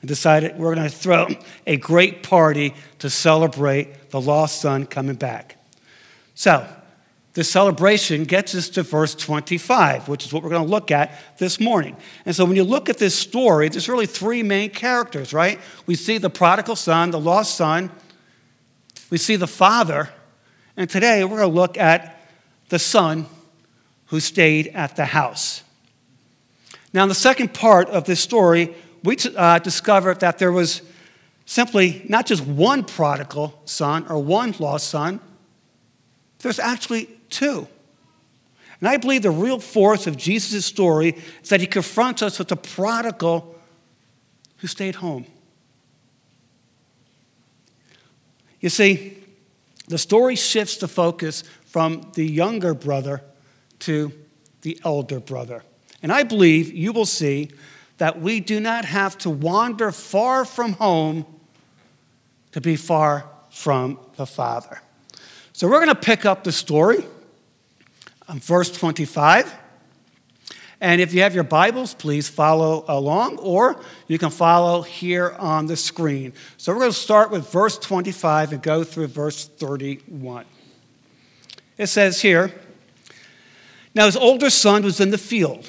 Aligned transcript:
and 0.00 0.08
decided 0.08 0.56
we're 0.56 0.74
going 0.74 0.88
to 0.88 0.94
throw 0.94 1.28
a 1.66 1.76
great 1.76 2.22
party 2.22 2.74
to 3.00 3.10
celebrate 3.10 4.10
the 4.10 4.20
lost 4.20 4.60
son 4.60 4.86
coming 4.86 5.16
back. 5.16 5.56
So, 6.34 6.66
the 7.34 7.44
celebration 7.44 8.24
gets 8.24 8.52
us 8.56 8.68
to 8.70 8.82
verse 8.82 9.14
25, 9.14 10.08
which 10.08 10.26
is 10.26 10.32
what 10.32 10.42
we're 10.42 10.50
going 10.50 10.64
to 10.64 10.68
look 10.68 10.90
at 10.90 11.12
this 11.38 11.60
morning. 11.60 11.96
And 12.26 12.34
so 12.34 12.44
when 12.44 12.56
you 12.56 12.64
look 12.64 12.88
at 12.88 12.98
this 12.98 13.14
story, 13.14 13.68
there's 13.68 13.88
really 13.88 14.06
three 14.06 14.42
main 14.42 14.70
characters, 14.70 15.32
right? 15.32 15.60
We 15.86 15.94
see 15.94 16.18
the 16.18 16.30
prodigal 16.30 16.74
son, 16.74 17.12
the 17.12 17.20
lost 17.20 17.54
son, 17.54 17.92
we 19.08 19.18
see 19.18 19.36
the 19.36 19.46
father, 19.46 20.10
and 20.76 20.90
today 20.90 21.22
we're 21.22 21.38
going 21.38 21.48
to 21.48 21.54
look 21.54 21.78
at 21.78 22.28
the 22.70 22.78
son 22.80 23.26
who 24.06 24.18
stayed 24.18 24.68
at 24.68 24.96
the 24.96 25.04
house. 25.04 25.62
Now, 26.92 27.04
in 27.04 27.08
the 27.08 27.14
second 27.14 27.54
part 27.54 27.88
of 27.88 28.04
this 28.04 28.20
story, 28.20 28.74
we 29.08 29.16
uh, 29.36 29.58
discover 29.58 30.12
that 30.12 30.38
there 30.38 30.52
was 30.52 30.82
simply 31.46 32.04
not 32.10 32.26
just 32.26 32.44
one 32.44 32.84
prodigal 32.84 33.58
son 33.64 34.06
or 34.06 34.18
one 34.18 34.54
lost 34.58 34.90
son, 34.90 35.18
there's 36.40 36.58
actually 36.58 37.08
two. 37.30 37.66
And 38.80 38.88
I 38.88 38.98
believe 38.98 39.22
the 39.22 39.30
real 39.30 39.60
force 39.60 40.06
of 40.06 40.18
Jesus' 40.18 40.66
story 40.66 41.16
is 41.42 41.48
that 41.48 41.60
he 41.60 41.66
confronts 41.66 42.20
us 42.20 42.38
with 42.38 42.48
the 42.48 42.56
prodigal 42.56 43.58
who 44.58 44.66
stayed 44.66 44.96
home. 44.96 45.24
You 48.60 48.68
see, 48.68 49.16
the 49.86 49.96
story 49.96 50.36
shifts 50.36 50.76
the 50.76 50.88
focus 50.88 51.44
from 51.64 52.10
the 52.12 52.26
younger 52.26 52.74
brother 52.74 53.22
to 53.80 54.12
the 54.60 54.78
elder 54.84 55.18
brother. 55.18 55.64
And 56.02 56.12
I 56.12 56.24
believe 56.24 56.74
you 56.74 56.92
will 56.92 57.06
see 57.06 57.52
that 57.98 58.20
we 58.20 58.40
do 58.40 58.60
not 58.60 58.84
have 58.84 59.18
to 59.18 59.30
wander 59.30 59.92
far 59.92 60.44
from 60.44 60.72
home 60.74 61.26
to 62.52 62.60
be 62.60 62.76
far 62.76 63.28
from 63.50 63.98
the 64.16 64.26
Father. 64.26 64.80
So 65.52 65.68
we're 65.68 65.84
going 65.84 65.88
to 65.88 65.94
pick 65.94 66.24
up 66.24 66.44
the 66.44 66.52
story 66.52 67.04
on 68.28 68.38
verse 68.38 68.70
25. 68.70 69.52
And 70.80 71.00
if 71.00 71.12
you 71.12 71.22
have 71.22 71.34
your 71.34 71.44
Bibles, 71.44 71.94
please 71.94 72.28
follow 72.28 72.84
along, 72.86 73.38
or 73.38 73.80
you 74.06 74.16
can 74.16 74.30
follow 74.30 74.82
here 74.82 75.34
on 75.38 75.66
the 75.66 75.76
screen. 75.76 76.32
So 76.56 76.72
we're 76.72 76.78
going 76.78 76.92
to 76.92 76.96
start 76.96 77.32
with 77.32 77.50
verse 77.50 77.76
25 77.78 78.52
and 78.52 78.62
go 78.62 78.84
through 78.84 79.08
verse 79.08 79.46
31. 79.46 80.44
It 81.76 81.88
says 81.88 82.22
here 82.22 82.52
Now 83.94 84.06
his 84.06 84.16
older 84.16 84.50
son 84.50 84.84
was 84.84 85.00
in 85.00 85.10
the 85.10 85.18
field, 85.18 85.68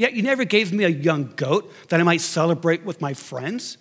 Yet 0.00 0.14
you 0.14 0.22
never 0.22 0.44
gave 0.44 0.72
me 0.72 0.84
a 0.84 0.88
young 0.88 1.30
goat 1.36 1.70
that 1.90 2.00
I 2.00 2.04
might 2.04 2.22
celebrate 2.22 2.86
with 2.86 3.02
my 3.02 3.12
friends. 3.12 3.76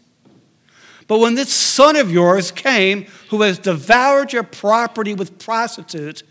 But 1.08 1.20
when 1.20 1.36
this 1.36 1.48
son 1.48 1.96
of 1.96 2.12
yours 2.12 2.52
came, 2.52 3.06
who 3.30 3.42
has 3.44 3.58
devoured 3.58 4.34
your 4.34 4.44
property 4.44 5.14
with 5.14 5.40
prostitutes, 5.40 6.24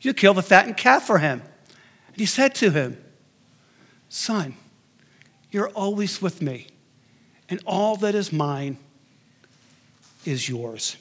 you 0.00 0.14
killed 0.14 0.38
the 0.38 0.42
fattened 0.42 0.78
calf 0.78 1.06
for 1.06 1.18
him. 1.18 1.42
And 2.08 2.16
he 2.16 2.24
said 2.24 2.54
to 2.54 2.70
him, 2.70 2.96
Son, 4.08 4.54
you're 5.50 5.68
always 5.68 6.22
with 6.22 6.40
me, 6.40 6.68
and 7.50 7.60
all 7.66 7.96
that 7.96 8.14
is 8.14 8.32
mine 8.32 8.78
is 10.24 10.48
yours. 10.48 10.96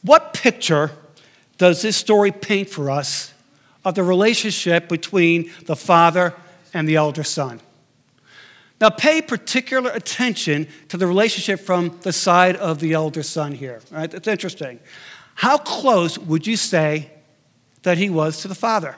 What 0.00 0.32
picture 0.32 0.90
does 1.58 1.82
this 1.82 1.98
story 1.98 2.32
paint 2.32 2.70
for 2.70 2.90
us 2.90 3.34
of 3.84 3.94
the 3.94 4.02
relationship 4.02 4.88
between 4.88 5.50
the 5.66 5.76
father 5.76 6.34
and 6.74 6.88
the 6.88 6.96
elder 6.96 7.24
son? 7.24 7.60
Now, 8.80 8.88
pay 8.88 9.20
particular 9.20 9.90
attention 9.90 10.66
to 10.88 10.96
the 10.96 11.06
relationship 11.06 11.60
from 11.60 11.98
the 12.00 12.12
side 12.12 12.56
of 12.56 12.80
the 12.80 12.94
elder 12.94 13.22
son 13.22 13.52
here. 13.52 13.80
Right? 13.90 14.12
It's 14.12 14.28
interesting. 14.28 14.80
How 15.34 15.58
close 15.58 16.18
would 16.18 16.46
you 16.46 16.56
say 16.56 17.10
that 17.82 17.98
he 17.98 18.08
was 18.08 18.40
to 18.42 18.48
the 18.48 18.54
father? 18.54 18.96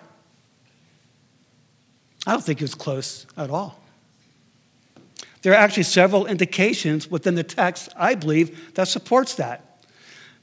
I 2.26 2.32
don't 2.32 2.44
think 2.44 2.60
he 2.60 2.64
was 2.64 2.76
close 2.76 3.26
at 3.37 3.50
all. 3.50 3.81
There 5.43 5.53
are 5.53 5.56
actually 5.56 5.82
several 5.82 6.26
indications 6.26 7.10
within 7.10 7.34
the 7.34 7.43
text, 7.43 7.88
I 7.97 8.14
believe, 8.14 8.75
that 8.75 8.87
supports 8.87 9.34
that. 9.34 9.84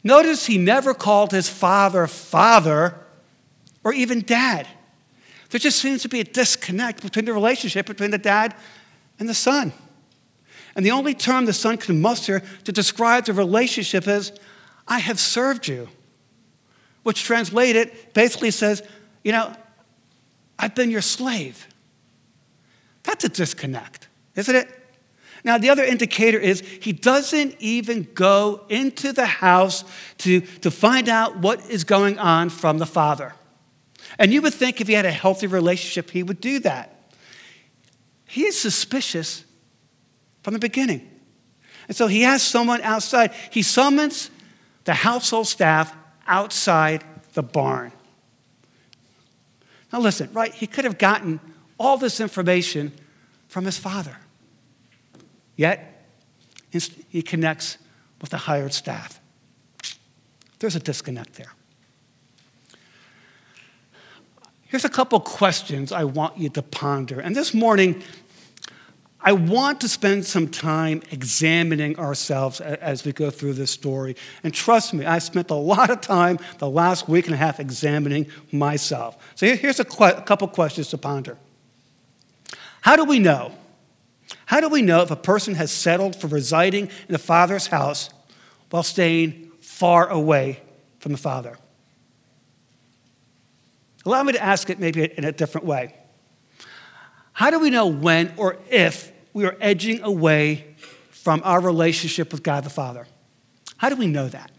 Notice 0.04 0.46
he 0.46 0.58
never 0.58 0.94
called 0.94 1.32
his 1.32 1.50
father 1.50 2.08
father 2.08 2.96
or 3.90 3.94
even 3.94 4.22
dad. 4.22 4.68
There 5.50 5.58
just 5.58 5.80
seems 5.80 6.04
to 6.04 6.10
be 6.10 6.20
a 6.20 6.24
disconnect 6.24 7.02
between 7.02 7.26
the 7.26 7.34
relationship 7.34 7.88
between 7.88 8.12
the 8.12 8.20
dad 8.20 8.54
and 9.18 9.28
the 9.28 9.34
Son. 9.34 9.74
And 10.76 10.86
the 10.86 10.92
only 10.92 11.16
term 11.16 11.46
the 11.46 11.54
Son 11.54 11.76
can 11.78 12.00
muster 12.00 12.44
to 12.66 12.72
describe 12.72 13.26
the 13.26 13.34
relationship 13.34 14.08
is, 14.08 14.32
I 14.88 15.00
have 15.00 15.20
served 15.20 15.68
you, 15.68 15.90
which 17.02 17.24
translated 17.24 17.92
basically 18.14 18.52
says, 18.52 18.84
you 19.24 19.32
know, 19.32 19.56
I've 20.60 20.76
been 20.76 20.92
your 20.92 21.02
slave. 21.02 21.66
That's 23.02 23.24
a 23.24 23.30
disconnect, 23.30 24.08
isn't 24.36 24.56
it? 24.56 24.70
Now, 25.44 25.58
the 25.58 25.72
other 25.72 25.84
indicator 25.84 26.38
is 26.38 26.60
he 26.60 26.92
doesn't 26.92 27.56
even 27.58 28.08
go 28.14 28.66
into 28.70 29.14
the 29.14 29.26
house 29.26 29.84
to, 30.20 30.42
to 30.42 30.70
find 30.70 31.10
out 31.10 31.38
what 31.38 31.68
is 31.72 31.84
going 31.86 32.20
on 32.20 32.50
from 32.50 32.78
the 32.78 32.86
Father. 32.86 33.34
And 34.20 34.34
you 34.34 34.42
would 34.42 34.54
think 34.54 34.82
if 34.82 34.88
he 34.88 34.94
had 34.94 35.06
a 35.06 35.12
healthy 35.12 35.48
relationship, 35.48 36.12
he 36.12 36.22
would 36.22 36.42
do 36.42 36.60
that. 36.60 37.14
He 38.28 38.44
is 38.44 38.60
suspicious 38.60 39.46
from 40.44 40.54
the 40.54 40.60
beginning. 40.60 41.10
And 41.88 41.96
so 41.96 42.06
he 42.06 42.22
has 42.22 42.44
someone 42.44 42.82
outside. 42.82 43.32
He 43.50 43.64
summons 43.64 44.30
the 44.84 44.94
household 44.94 45.48
staff 45.48 45.96
outside 46.28 47.04
the 47.34 47.42
barn. 47.42 47.94
Now, 49.92 50.00
listen, 50.00 50.30
right? 50.34 50.54
He 50.54 50.68
could 50.68 50.86
have 50.86 50.98
gotten 50.98 51.40
all 51.80 51.98
this 51.98 52.20
information 52.20 52.92
from 53.48 53.66
his 53.66 53.78
father. 53.78 54.18
Yet, 55.56 56.06
he 57.10 57.22
connects 57.22 57.78
with 58.22 58.30
the 58.30 58.38
hired 58.38 58.74
staff. 58.74 59.20
There's 60.60 60.76
a 60.76 60.80
disconnect 60.80 61.34
there. 61.34 61.54
Here's 64.70 64.86
a 64.86 64.90
couple 64.90 65.20
questions 65.20 65.92
I 65.92 66.04
want 66.04 66.38
you 66.38 66.48
to 66.50 66.62
ponder. 66.62 67.20
And 67.20 67.36
this 67.36 67.56
morning, 67.56 68.04
I 69.20 69.32
want 69.32 69.82
to 69.82 69.90
spend 69.90 70.26
some 70.26 70.48
time 70.48 71.02
examining 71.10 71.98
ourselves 71.98 72.62
as 72.62 73.04
we 73.04 73.12
go 73.12 73.32
through 73.32 73.54
this 73.54 73.72
story. 73.72 74.16
And 74.44 74.54
trust 74.54 74.94
me, 74.94 75.08
I 75.08 75.18
spent 75.18 75.50
a 75.50 75.56
lot 75.56 75.90
of 75.90 76.02
time 76.02 76.38
the 76.60 76.70
last 76.70 77.10
week 77.10 77.26
and 77.26 77.34
a 77.34 77.38
half 77.38 77.60
examining 77.60 78.28
myself. 78.52 79.18
So 79.34 79.48
here's 79.56 79.80
a, 79.80 79.88
a 80.04 80.22
couple 80.22 80.48
questions 80.48 80.90
to 80.90 81.00
ponder. 81.00 81.40
How 82.82 82.96
do 82.96 83.06
we 83.06 83.18
know? 83.18 83.52
How 84.46 84.62
do 84.62 84.70
we 84.70 84.84
know 84.84 85.02
if 85.02 85.10
a 85.10 85.16
person 85.16 85.56
has 85.56 85.72
settled 85.72 86.16
for 86.16 86.28
residing 86.28 86.86
in 86.86 87.12
the 87.12 87.18
Father's 87.18 87.66
house 87.66 88.12
while 88.70 88.84
staying 88.84 89.52
far 89.62 90.08
away 90.10 90.62
from 91.00 91.12
the 91.12 91.18
Father? 91.18 91.58
Allow 94.10 94.24
me 94.24 94.34
to 94.34 94.44
ask 94.44 94.72
it 94.72 94.80
maybe 94.80 95.04
in 95.04 95.24
a 95.24 95.32
different 95.32 95.68
way. 95.68 95.94
How 97.32 97.52
do 97.52 97.60
we 97.60 97.70
know 97.70 97.86
when 97.86 98.34
or 98.38 98.58
if 98.68 99.12
we 99.34 99.46
are 99.46 99.56
edging 99.62 100.02
away 100.02 100.74
from 101.12 101.44
our 101.46 101.62
relationship 101.62 102.32
with 102.32 102.42
God 102.42 102.64
the 102.64 102.72
Father? 102.72 103.06
How 103.78 103.88
do 103.88 103.96
we 103.96 104.08
know 104.08 104.28
that? 104.28 104.50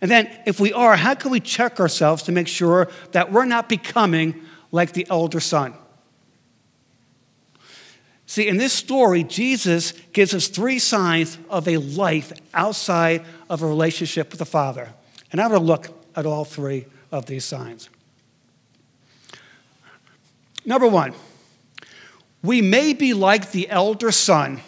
And 0.00 0.08
then, 0.08 0.30
if 0.46 0.60
we 0.60 0.72
are, 0.72 0.94
how 0.94 1.16
can 1.16 1.32
we 1.32 1.40
check 1.40 1.80
ourselves 1.80 2.22
to 2.22 2.32
make 2.32 2.46
sure 2.46 2.86
that 3.10 3.32
we're 3.32 3.44
not 3.44 3.68
becoming 3.68 4.40
like 4.70 4.92
the 4.92 5.04
elder 5.10 5.40
son? 5.40 5.74
See, 8.26 8.46
in 8.46 8.56
this 8.56 8.72
story, 8.72 9.24
Jesus 9.24 9.94
gives 10.12 10.32
us 10.32 10.46
three 10.46 10.78
signs 10.78 11.38
of 11.50 11.66
a 11.66 11.78
life 11.78 12.32
outside 12.54 13.24
of 13.50 13.62
a 13.62 13.66
relationship 13.66 14.30
with 14.30 14.38
the 14.38 14.46
Father. 14.46 14.92
And 15.32 15.40
I 15.40 15.48
will 15.48 15.58
look 15.58 15.88
at 16.14 16.24
all 16.24 16.44
three 16.44 16.86
of 17.10 17.26
these 17.26 17.44
signs. 17.44 17.88
Number 20.66 20.86
one, 20.88 21.14
we 22.42 22.60
may 22.60 22.92
be 22.92 23.14
like 23.14 23.52
the 23.52 23.70
elder 23.70 24.12
son 24.12 24.60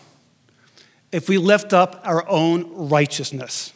if 1.13 1.29
we 1.29 1.39
lift 1.39 1.73
up 1.73 2.01
our 2.05 2.27
own 2.29 2.89
righteousness. 2.89 3.73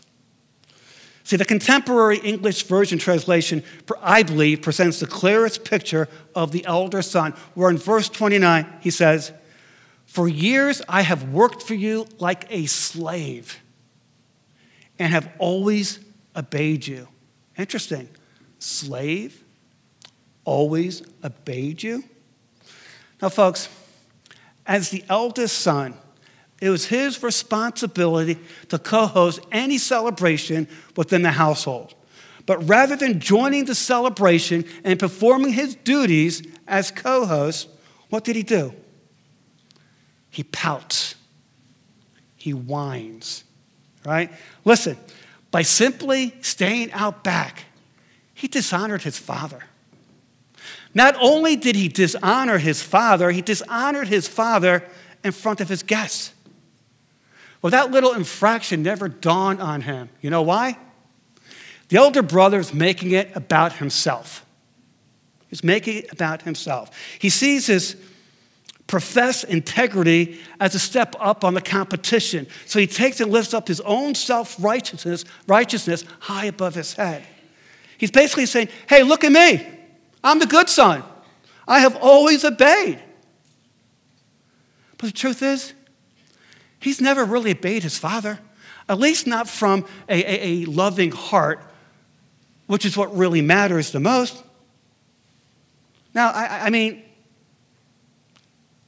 See, 1.24 1.36
the 1.36 1.44
contemporary 1.44 2.18
English 2.18 2.64
version 2.64 2.98
translation, 2.98 3.62
I 4.00 4.22
believe, 4.22 4.62
presents 4.62 5.00
the 5.00 5.06
clearest 5.06 5.64
picture 5.64 6.08
of 6.34 6.52
the 6.52 6.64
elder 6.64 7.02
son, 7.02 7.34
where 7.54 7.70
in 7.70 7.78
verse 7.78 8.08
29 8.08 8.66
he 8.80 8.90
says, 8.90 9.32
For 10.06 10.28
years 10.28 10.82
I 10.88 11.02
have 11.02 11.32
worked 11.32 11.62
for 11.62 11.74
you 11.74 12.06
like 12.18 12.46
a 12.50 12.66
slave 12.66 13.60
and 14.98 15.12
have 15.12 15.28
always 15.38 16.00
obeyed 16.36 16.86
you. 16.86 17.08
Interesting. 17.56 18.08
Slave, 18.58 19.42
always 20.44 21.02
obeyed 21.24 21.82
you. 21.82 22.04
Now, 23.22 23.28
folks, 23.28 23.68
as 24.66 24.90
the 24.90 25.04
eldest 25.08 25.58
son, 25.58 25.94
it 26.60 26.68
was 26.68 26.86
his 26.86 27.22
responsibility 27.22 28.36
to 28.68 28.78
co 28.78 29.06
host 29.06 29.40
any 29.52 29.78
celebration 29.78 30.66
within 30.96 31.22
the 31.22 31.30
household. 31.30 31.94
But 32.44 32.68
rather 32.68 32.96
than 32.96 33.20
joining 33.20 33.64
the 33.64 33.74
celebration 33.76 34.64
and 34.82 34.98
performing 34.98 35.52
his 35.52 35.76
duties 35.76 36.42
as 36.66 36.90
co 36.90 37.24
host, 37.24 37.68
what 38.10 38.24
did 38.24 38.34
he 38.34 38.42
do? 38.42 38.74
He 40.30 40.42
pouts, 40.42 41.14
he 42.36 42.52
whines, 42.52 43.44
right? 44.04 44.32
Listen, 44.64 44.96
by 45.52 45.62
simply 45.62 46.34
staying 46.40 46.90
out 46.92 47.22
back, 47.22 47.64
he 48.34 48.48
dishonored 48.48 49.02
his 49.02 49.18
father. 49.18 49.62
Not 50.94 51.16
only 51.20 51.56
did 51.56 51.76
he 51.76 51.88
dishonor 51.88 52.58
his 52.58 52.82
father, 52.82 53.30
he 53.30 53.40
dishonored 53.40 54.08
his 54.08 54.28
father 54.28 54.84
in 55.24 55.32
front 55.32 55.60
of 55.60 55.68
his 55.68 55.82
guests. 55.82 56.32
Well, 57.62 57.70
that 57.70 57.90
little 57.90 58.12
infraction 58.12 58.82
never 58.82 59.08
dawned 59.08 59.60
on 59.60 59.82
him. 59.82 60.10
You 60.20 60.30
know 60.30 60.42
why? 60.42 60.76
The 61.88 61.96
elder 61.96 62.22
brother 62.22 62.58
is 62.58 62.74
making 62.74 63.12
it 63.12 63.34
about 63.36 63.74
himself. 63.74 64.44
He's 65.48 65.62
making 65.62 65.98
it 65.98 66.12
about 66.12 66.42
himself. 66.42 66.90
He 67.18 67.30
sees 67.30 67.66
his 67.66 67.96
professed 68.86 69.44
integrity 69.44 70.40
as 70.60 70.74
a 70.74 70.78
step 70.78 71.14
up 71.20 71.44
on 71.44 71.54
the 71.54 71.60
competition. 71.60 72.46
So 72.66 72.78
he 72.78 72.86
takes 72.86 73.20
and 73.20 73.30
lifts 73.30 73.54
up 73.54 73.68
his 73.68 73.80
own 73.82 74.14
self 74.14 74.56
righteousness, 74.58 75.24
righteousness 75.46 76.04
high 76.20 76.46
above 76.46 76.74
his 76.74 76.94
head. 76.94 77.22
He's 77.96 78.10
basically 78.10 78.46
saying, 78.46 78.68
Hey, 78.88 79.02
look 79.02 79.24
at 79.24 79.32
me. 79.32 79.66
I'm 80.22 80.38
the 80.38 80.46
good 80.46 80.68
son. 80.68 81.02
I 81.66 81.80
have 81.80 81.96
always 81.96 82.44
obeyed. 82.44 83.00
But 84.98 85.06
the 85.06 85.12
truth 85.12 85.42
is, 85.42 85.74
He's 86.82 87.00
never 87.00 87.24
really 87.24 87.52
obeyed 87.52 87.84
his 87.84 87.96
father, 87.96 88.40
at 88.88 88.98
least 88.98 89.24
not 89.24 89.48
from 89.48 89.86
a, 90.08 90.18
a, 90.18 90.48
a 90.48 90.64
loving 90.64 91.12
heart, 91.12 91.60
which 92.66 92.84
is 92.84 92.96
what 92.96 93.16
really 93.16 93.40
matters 93.40 93.92
the 93.92 94.00
most. 94.00 94.42
Now, 96.12 96.32
I, 96.32 96.66
I 96.66 96.70
mean, 96.70 97.04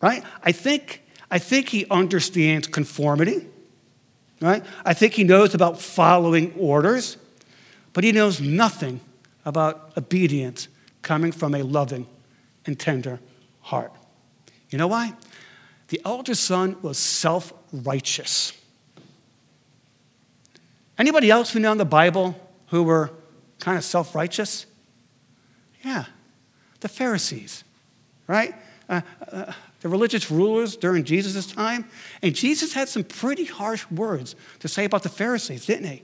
right? 0.02 0.24
I 0.42 0.50
think, 0.50 1.02
I 1.30 1.38
think 1.38 1.68
he 1.68 1.86
understands 1.88 2.66
conformity, 2.66 3.46
right? 4.40 4.64
I 4.84 4.92
think 4.92 5.14
he 5.14 5.22
knows 5.22 5.54
about 5.54 5.80
following 5.80 6.52
orders, 6.58 7.16
but 7.92 8.02
he 8.02 8.10
knows 8.10 8.40
nothing 8.40 8.98
about 9.44 9.92
obedience 9.96 10.66
coming 11.04 11.30
from 11.30 11.54
a 11.54 11.62
loving 11.62 12.08
and 12.66 12.78
tender 12.78 13.20
heart. 13.60 13.92
You 14.70 14.78
know 14.78 14.88
why? 14.88 15.14
The 15.88 16.00
elder 16.04 16.34
son 16.34 16.76
was 16.82 16.98
self 16.98 17.52
righteous. 17.72 18.52
Anybody 20.98 21.30
else 21.30 21.54
we 21.54 21.60
know 21.60 21.72
in 21.72 21.78
the 21.78 21.84
Bible 21.84 22.34
who 22.68 22.82
were 22.82 23.10
kind 23.60 23.78
of 23.78 23.84
self 23.84 24.14
righteous? 24.14 24.66
Yeah, 25.84 26.06
the 26.80 26.88
Pharisees, 26.88 27.62
right? 28.26 28.54
Uh, 28.88 29.02
uh, 29.30 29.52
the 29.80 29.88
religious 29.88 30.30
rulers 30.30 30.76
during 30.76 31.04
Jesus' 31.04 31.46
time. 31.46 31.84
And 32.22 32.34
Jesus 32.34 32.72
had 32.72 32.88
some 32.88 33.04
pretty 33.04 33.44
harsh 33.44 33.88
words 33.90 34.34
to 34.60 34.68
say 34.68 34.84
about 34.84 35.02
the 35.02 35.08
Pharisees, 35.10 35.66
didn't 35.66 35.86
he? 35.88 36.02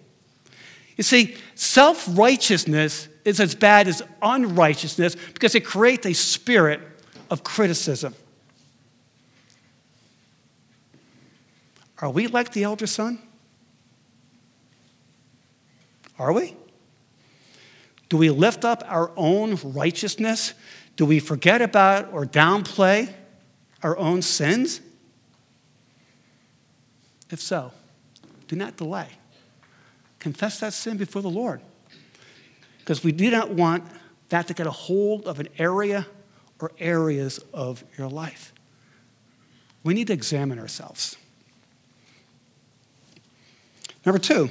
You 0.97 1.03
see, 1.05 1.35
self 1.55 2.07
righteousness 2.17 3.09
is 3.25 3.41
as 3.41 3.55
bad 3.55 3.89
as 3.89 4.03
unrighteousness 4.23 5.17
because 5.35 5.55
it 5.55 5.65
creates 5.65 6.07
a 6.07 6.13
spirit 6.13 6.81
of 7.31 7.45
criticism. 7.45 8.15
Are 11.99 12.11
we 12.11 12.27
like 12.27 12.53
the 12.53 12.65
elder 12.65 12.87
son? 12.87 13.19
Are 16.19 16.33
we? 16.33 16.57
Do 18.09 18.17
we 18.17 18.31
lift 18.31 18.65
up 18.65 18.83
our 18.87 19.13
own 19.17 19.59
righteousness? 19.63 20.55
Do 20.97 21.07
we 21.07 21.21
forget 21.21 21.63
about 21.63 22.13
or 22.13 22.27
downplay 22.27 23.13
our 23.83 23.97
own 23.97 24.21
sins? 24.21 24.81
If 27.31 27.41
so, 27.41 27.73
do 28.49 28.57
not 28.57 28.77
delay. 28.77 29.09
Confess 30.19 30.61
that 30.61 30.73
sin 30.73 30.97
before 30.97 31.23
the 31.23 31.31
Lord. 31.31 31.61
Because 32.91 33.05
we 33.05 33.13
do 33.13 33.31
not 33.31 33.51
want 33.51 33.85
that 34.31 34.49
to 34.49 34.55
get 34.55 34.67
a 34.67 34.73
hold 34.73 35.29
of 35.29 35.39
an 35.39 35.47
area 35.59 36.09
or 36.59 36.73
areas 36.81 37.39
of 37.55 37.85
your 37.97 38.09
life. 38.09 38.53
We 39.85 39.95
need 39.95 40.09
to 40.09 40.13
examine 40.13 40.59
ourselves. 40.59 41.17
Number 44.05 44.19
two, 44.19 44.51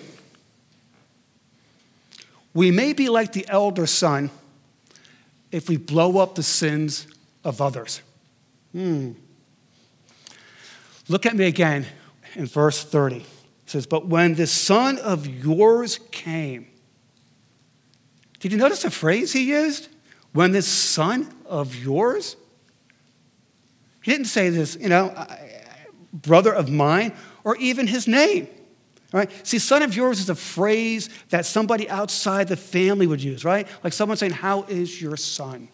we 2.54 2.72
may 2.72 2.94
be 2.94 3.10
like 3.10 3.34
the 3.34 3.46
elder 3.50 3.86
son 3.86 4.30
if 5.52 5.68
we 5.68 5.76
blow 5.76 6.20
up 6.20 6.36
the 6.36 6.44
sins 6.44 7.08
of 7.44 7.60
others. 7.60 8.02
Hmm. 8.72 9.12
Look 11.10 11.26
at 11.26 11.36
me 11.36 11.44
again 11.44 11.86
in 12.36 12.46
verse 12.46 12.86
30. 12.86 13.18
It 13.18 13.26
says, 13.66 13.86
But 13.86 14.06
when 14.06 14.36
the 14.36 14.48
son 14.48 14.98
of 14.98 15.28
yours 15.28 16.00
came, 16.12 16.68
did 18.40 18.52
you 18.52 18.58
notice 18.58 18.84
the 18.84 18.92
phrase 18.92 19.34
he 19.34 19.50
used? 19.50 19.90
When 20.34 20.52
this 20.52 20.68
son 20.68 21.34
of 21.46 21.76
yours? 21.76 22.36
He 24.02 24.12
didn't 24.12 24.28
say 24.28 24.50
this, 24.50 24.78
you 24.80 24.90
know, 24.90 25.28
brother 26.14 26.54
of 26.54 26.69
mine, 26.69 27.14
or 27.44 27.56
even 27.58 27.88
his 27.88 28.08
name. 28.08 28.48
Right? 29.12 29.31
See, 29.46 29.58
son 29.58 29.81
of 29.81 29.96
yours 29.96 30.19
is 30.19 30.30
a 30.30 30.36
phrase 30.36 31.10
that 31.30 31.46
somebody 31.46 31.90
outside 31.90 32.48
the 32.48 32.56
family 32.56 33.08
would 33.08 33.24
use, 33.24 33.44
right? 33.44 33.68
Like 33.84 33.92
someone 33.92 34.18
saying, 34.18 34.34
How 34.34 34.64
is 34.64 35.02
your 35.02 35.18
son? 35.18 35.68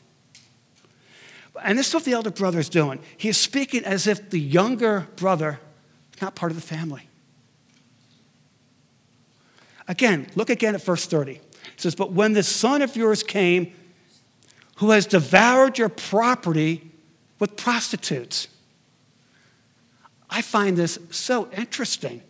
And 1.61 1.77
this 1.77 1.89
is 1.89 1.93
what 1.93 2.05
the 2.05 2.13
elder 2.13 2.31
brother 2.31 2.59
is 2.59 2.69
doing. 2.69 2.99
He 3.17 3.29
is 3.29 3.37
speaking 3.37 3.83
as 3.83 4.07
if 4.07 4.29
the 4.29 4.39
younger 4.39 5.07
brother 5.15 5.59
is 6.13 6.21
not 6.21 6.35
part 6.35 6.51
of 6.51 6.55
the 6.55 6.61
family. 6.61 7.09
Again, 9.87 10.27
look 10.35 10.49
again 10.49 10.75
at 10.75 10.81
verse 10.81 11.05
30. 11.05 11.39
It 11.73 11.81
says, 11.81 11.95
But 11.95 12.11
when 12.11 12.33
the 12.33 12.43
son 12.43 12.81
of 12.81 12.95
yours 12.95 13.23
came, 13.23 13.73
who 14.77 14.91
has 14.91 15.05
devoured 15.05 15.77
your 15.77 15.89
property 15.89 16.91
with 17.39 17.55
prostitutes. 17.55 18.47
I 20.29 20.41
find 20.41 20.77
this 20.77 20.99
so 21.11 21.49
interesting. 21.51 22.21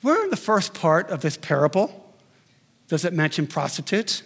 Where 0.00 0.24
in 0.24 0.30
the 0.30 0.36
first 0.36 0.74
part 0.74 1.10
of 1.10 1.20
this 1.20 1.36
parable 1.36 2.14
does 2.88 3.04
it 3.04 3.12
mention 3.12 3.46
prostitutes? 3.46 4.22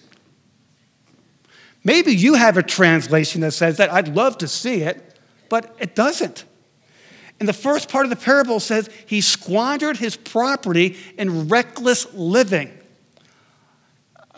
Maybe 1.84 2.12
you 2.12 2.34
have 2.34 2.56
a 2.56 2.62
translation 2.62 3.42
that 3.42 3.52
says 3.52 3.76
that. 3.76 3.92
I'd 3.92 4.08
love 4.08 4.38
to 4.38 4.48
see 4.48 4.82
it, 4.82 5.18
but 5.48 5.76
it 5.78 5.94
doesn't. 5.94 6.44
And 7.38 7.48
the 7.48 7.52
first 7.52 7.88
part 7.88 8.06
of 8.06 8.10
the 8.10 8.16
parable 8.16 8.60
says 8.60 8.88
he 9.06 9.20
squandered 9.20 9.98
his 9.98 10.16
property 10.16 10.96
in 11.18 11.48
reckless 11.48 12.12
living. 12.14 12.72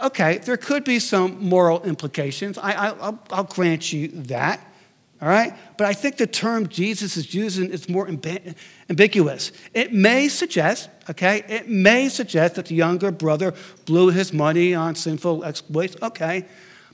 Okay, 0.02 0.38
there 0.38 0.56
could 0.56 0.84
be 0.84 0.98
some 0.98 1.42
moral 1.44 1.82
implications. 1.82 2.58
I, 2.58 2.92
will 2.92 3.44
grant 3.44 3.92
you 3.92 4.08
that. 4.08 4.64
All 5.20 5.28
right? 5.28 5.52
But 5.76 5.88
I 5.88 5.94
think 5.94 6.16
the 6.16 6.28
term 6.28 6.68
Jesus 6.68 7.16
is 7.16 7.34
using 7.34 7.70
is 7.70 7.88
more 7.88 8.08
ambiguous. 8.08 9.50
It 9.74 9.92
may 9.92 10.28
suggest, 10.28 10.88
okay, 11.10 11.42
it 11.48 11.68
may 11.68 12.08
suggest 12.08 12.54
that 12.54 12.66
the 12.66 12.76
younger 12.76 13.10
brother 13.10 13.52
blew 13.84 14.10
his 14.10 14.32
money 14.32 14.74
on 14.74 14.94
sinful 14.94 15.44
exploits. 15.44 15.96
Okay. 16.00 16.44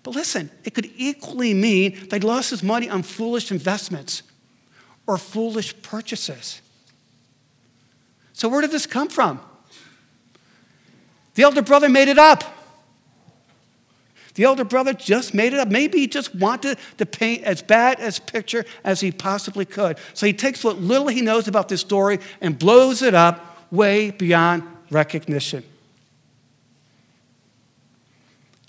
But 0.02 0.14
listen, 0.14 0.50
it 0.64 0.72
could 0.74 0.90
equally 0.96 1.52
mean 1.52 2.08
that 2.08 2.22
he 2.22 2.28
lost 2.28 2.50
his 2.50 2.62
money 2.62 2.88
on 2.88 3.02
foolish 3.02 3.50
investments 3.50 4.22
or 5.06 5.18
foolish 5.18 5.80
purchases. 5.82 6.60
So, 8.32 8.48
where 8.48 8.60
did 8.60 8.70
this 8.70 8.86
come 8.86 9.08
from? 9.08 9.40
The 11.34 11.42
elder 11.42 11.62
brother 11.62 11.88
made 11.88 12.08
it 12.08 12.18
up. 12.18 12.44
The 14.34 14.44
elder 14.44 14.64
brother 14.64 14.92
just 14.92 15.32
made 15.32 15.52
it 15.52 15.60
up. 15.60 15.68
Maybe 15.68 15.98
he 16.00 16.08
just 16.08 16.34
wanted 16.34 16.78
to 16.98 17.06
paint 17.06 17.44
as 17.44 17.62
bad 17.62 18.00
a 18.00 18.20
picture 18.20 18.64
as 18.82 19.00
he 19.00 19.12
possibly 19.12 19.64
could. 19.64 19.98
So 20.12 20.26
he 20.26 20.32
takes 20.32 20.64
what 20.64 20.78
little 20.78 21.06
he 21.08 21.22
knows 21.22 21.46
about 21.46 21.68
this 21.68 21.80
story 21.80 22.18
and 22.40 22.58
blows 22.58 23.02
it 23.02 23.14
up 23.14 23.70
way 23.70 24.10
beyond 24.10 24.64
recognition. 24.90 25.62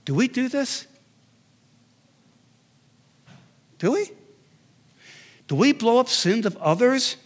Do 0.06 0.14
we 0.14 0.28
do 0.28 0.48
this? 0.48 0.86
Do 3.80 3.94
we? 3.94 4.12
Do 5.48 5.56
we 5.56 5.74
blow 5.74 6.00
up 6.00 6.10
sins 6.10 6.46
of 6.46 6.58
others? 6.58 7.18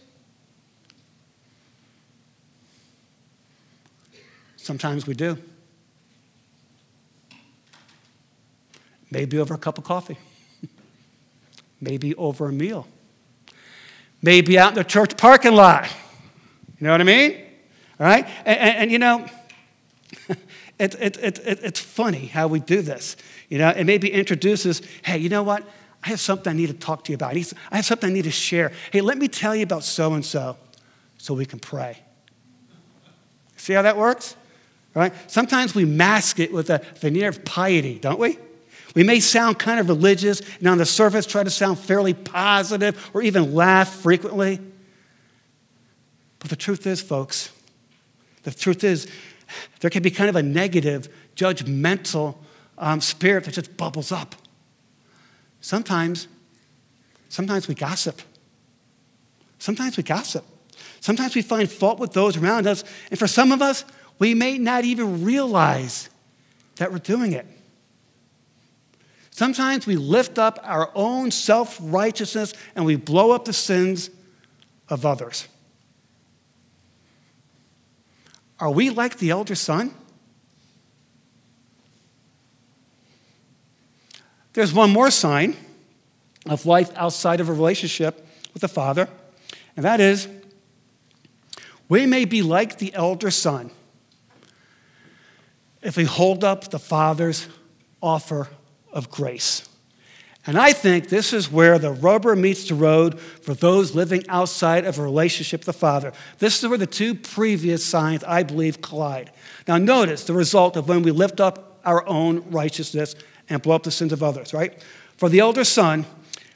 Sometimes 4.58 5.08
we 5.08 5.14
do. 5.14 5.38
Maybe 9.10 9.40
over 9.40 9.56
a 9.56 9.58
cup 9.58 9.78
of 9.78 9.84
coffee. 9.84 10.18
Maybe 11.82 12.14
over 12.16 12.50
a 12.50 12.52
meal. 12.52 12.88
Maybe 14.22 14.60
out 14.60 14.70
in 14.70 14.76
the 14.76 14.84
church 14.84 15.18
parking 15.18 15.54
lot. 15.54 15.90
You 16.80 16.86
know 16.86 16.92
what 16.92 17.02
I 17.02 17.06
mean? 17.06 17.38
All 18.00 18.06
right? 18.06 18.28
And, 18.46 18.60
and, 18.60 18.78
and 18.78 18.92
you 18.92 19.00
know, 19.00 19.26
it, 20.80 20.96
it, 21.00 21.18
it, 21.18 21.40
it's 21.46 21.80
funny 21.80 22.28
how 22.28 22.48
we 22.48 22.60
do 22.60 22.82
this. 22.82 23.16
You 23.50 23.58
know, 23.58 23.70
it 23.70 23.86
maybe 23.86 24.12
introduces, 24.12 24.82
hey, 25.04 25.18
you 25.18 25.30
know 25.30 25.44
what? 25.44 25.68
I 26.04 26.10
have 26.10 26.20
something 26.20 26.52
I 26.52 26.56
need 26.56 26.68
to 26.68 26.74
talk 26.74 27.04
to 27.06 27.12
you 27.12 27.16
about. 27.16 27.36
I 27.36 27.76
have 27.76 27.86
something 27.86 28.10
I 28.10 28.14
need 28.14 28.24
to 28.24 28.32
share. 28.32 28.72
Hey, 28.92 29.02
let 29.02 29.18
me 29.18 29.28
tell 29.28 29.56
you 29.56 29.64
about 29.64 29.84
so 29.84 30.14
and 30.14 30.26
so 30.26 30.58
so 31.18 31.34
we 31.34 31.46
can 31.46 31.60
pray. 31.60 32.00
See 33.58 33.74
how 33.74 33.82
that 33.82 33.98
works? 33.98 34.36
Right? 34.94 35.14
Sometimes 35.30 35.76
we 35.76 35.86
mask 35.86 36.40
it 36.40 36.52
with 36.52 36.70
a 36.70 36.80
veneer 36.96 37.30
of 37.30 37.44
piety, 37.46 38.00
don't 38.00 38.20
we? 38.20 38.40
We 38.96 39.04
may 39.04 39.20
sound 39.20 39.60
kind 39.60 39.80
of 39.80 39.88
religious 39.88 40.42
and 40.60 40.68
on 40.68 40.78
the 40.78 40.86
surface 40.86 41.26
try 41.26 41.44
to 41.44 41.50
sound 41.50 41.78
fairly 41.78 42.14
positive 42.14 43.12
or 43.14 43.22
even 43.22 43.54
laugh 43.54 43.94
frequently. 43.94 44.60
But 46.40 46.50
the 46.50 46.56
truth 46.56 46.88
is, 46.88 47.02
folks, 47.02 47.52
the 48.44 48.52
truth 48.52 48.84
is, 48.84 49.08
there 49.82 49.90
can 49.90 50.02
be 50.02 50.12
kind 50.12 50.30
of 50.30 50.36
a 50.36 50.44
negative, 50.44 51.10
judgmental 51.36 52.38
um, 52.78 53.02
spirit 53.02 53.44
that 53.44 53.54
just 53.54 53.76
bubbles 53.78 54.12
up. 54.12 54.36
Sometimes, 55.62 56.28
sometimes 57.30 57.68
we 57.68 57.76
gossip. 57.76 58.22
Sometimes 59.58 59.98
we 59.98 60.04
gossip. 60.04 60.46
Sometimes 61.02 61.36
we 61.36 61.42
find 61.42 61.70
fault 61.70 62.00
with 62.00 62.14
those 62.14 62.38
around 62.38 62.68
us. 62.68 62.84
And 63.10 63.20
for 63.20 63.28
some 63.28 63.52
of 63.52 63.62
us, 63.62 63.86
we 64.18 64.34
may 64.34 64.58
not 64.58 64.86
even 64.86 65.24
realize 65.24 66.10
that 66.78 66.92
we're 66.92 67.00
doing 67.00 67.34
it. 67.34 67.46
Sometimes 69.32 69.88
we 69.88 69.96
lift 69.96 70.38
up 70.38 70.60
our 70.64 70.92
own 70.96 71.32
self 71.32 71.78
righteousness 71.82 72.54
and 72.76 72.86
we 72.86 72.98
blow 72.98 73.32
up 73.32 73.46
the 73.46 73.54
sins 73.54 74.10
of 74.90 75.06
others. 75.06 75.48
Are 78.60 78.72
we 78.72 78.90
like 78.90 79.18
the 79.18 79.30
elder 79.30 79.56
son? 79.56 79.94
There's 84.54 84.74
one 84.74 84.90
more 84.90 85.12
sign 85.12 85.56
of 86.48 86.66
life 86.66 86.92
outside 86.96 87.40
of 87.40 87.50
a 87.50 87.54
relationship 87.54 88.26
with 88.54 88.62
the 88.62 88.68
Father, 88.68 89.08
and 89.76 89.86
that 89.86 90.00
is 90.00 90.28
we 91.88 92.06
may 92.06 92.26
be 92.26 92.42
like 92.42 92.78
the 92.78 92.94
elder 92.94 93.32
son 93.32 93.72
if 95.82 95.98
we 95.98 96.04
hold 96.04 96.44
up 96.44 96.70
the 96.70 96.80
Father's 96.80 97.48
offer 98.02 98.48
of 98.92 99.10
grace. 99.10 99.68
And 100.46 100.58
I 100.58 100.74
think 100.74 101.10
this 101.10 101.34
is 101.34 101.52
where 101.52 101.78
the 101.78 101.92
rubber 101.92 102.36
meets 102.36 102.68
the 102.68 102.76
road 102.76 103.20
for 103.20 103.54
those 103.54 103.94
living 103.94 104.24
outside 104.30 104.86
of 104.86 104.98
a 104.98 105.04
relationship 105.04 105.62
with 105.62 105.68
the 105.68 105.74
Father. 105.74 106.14
This 106.40 106.62
is 106.62 106.70
where 106.70 106.78
the 106.78 106.88
two 106.88 107.14
previous 107.14 107.86
signs, 107.86 108.24
I 108.24 108.44
believe, 108.44 108.82
collide. 108.82 109.32
Now, 109.68 109.78
notice 109.78 110.24
the 110.24 110.34
result 110.34 110.76
of 110.76 110.88
when 110.88 111.04
we 111.04 111.12
lift 111.12 111.40
up 111.40 111.80
our 111.86 112.08
own 112.08 112.50
righteousness 112.50 113.16
and 113.50 113.62
blow 113.62 113.76
up 113.76 113.84
the 113.84 113.92
sins 113.92 114.14
of 114.14 114.24
others, 114.24 114.54
right? 114.54 114.82
For 115.18 115.30
the 115.30 115.40
elder 115.40 115.64
son, 115.64 116.06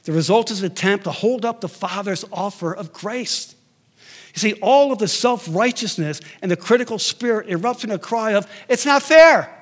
the 0.04 0.12
result 0.12 0.52
is 0.52 0.60
an 0.62 0.68
attempt 0.72 1.06
to 1.06 1.12
hold 1.12 1.46
up 1.46 1.62
the 1.62 1.70
Father's 1.70 2.26
offer 2.32 2.74
of 2.74 2.94
grace. 2.94 3.56
You 4.34 4.40
see, 4.40 4.54
all 4.62 4.92
of 4.92 5.00
the 5.00 5.08
self 5.08 5.48
righteousness 5.50 6.22
and 6.42 6.50
the 6.50 6.58
critical 6.58 7.00
spirit 7.00 7.48
erupts 7.48 7.84
in 7.84 7.92
a 7.92 8.00
cry 8.00 8.32
of, 8.32 8.48
It's 8.68 8.86
not 8.86 9.04
fair. 9.04 9.60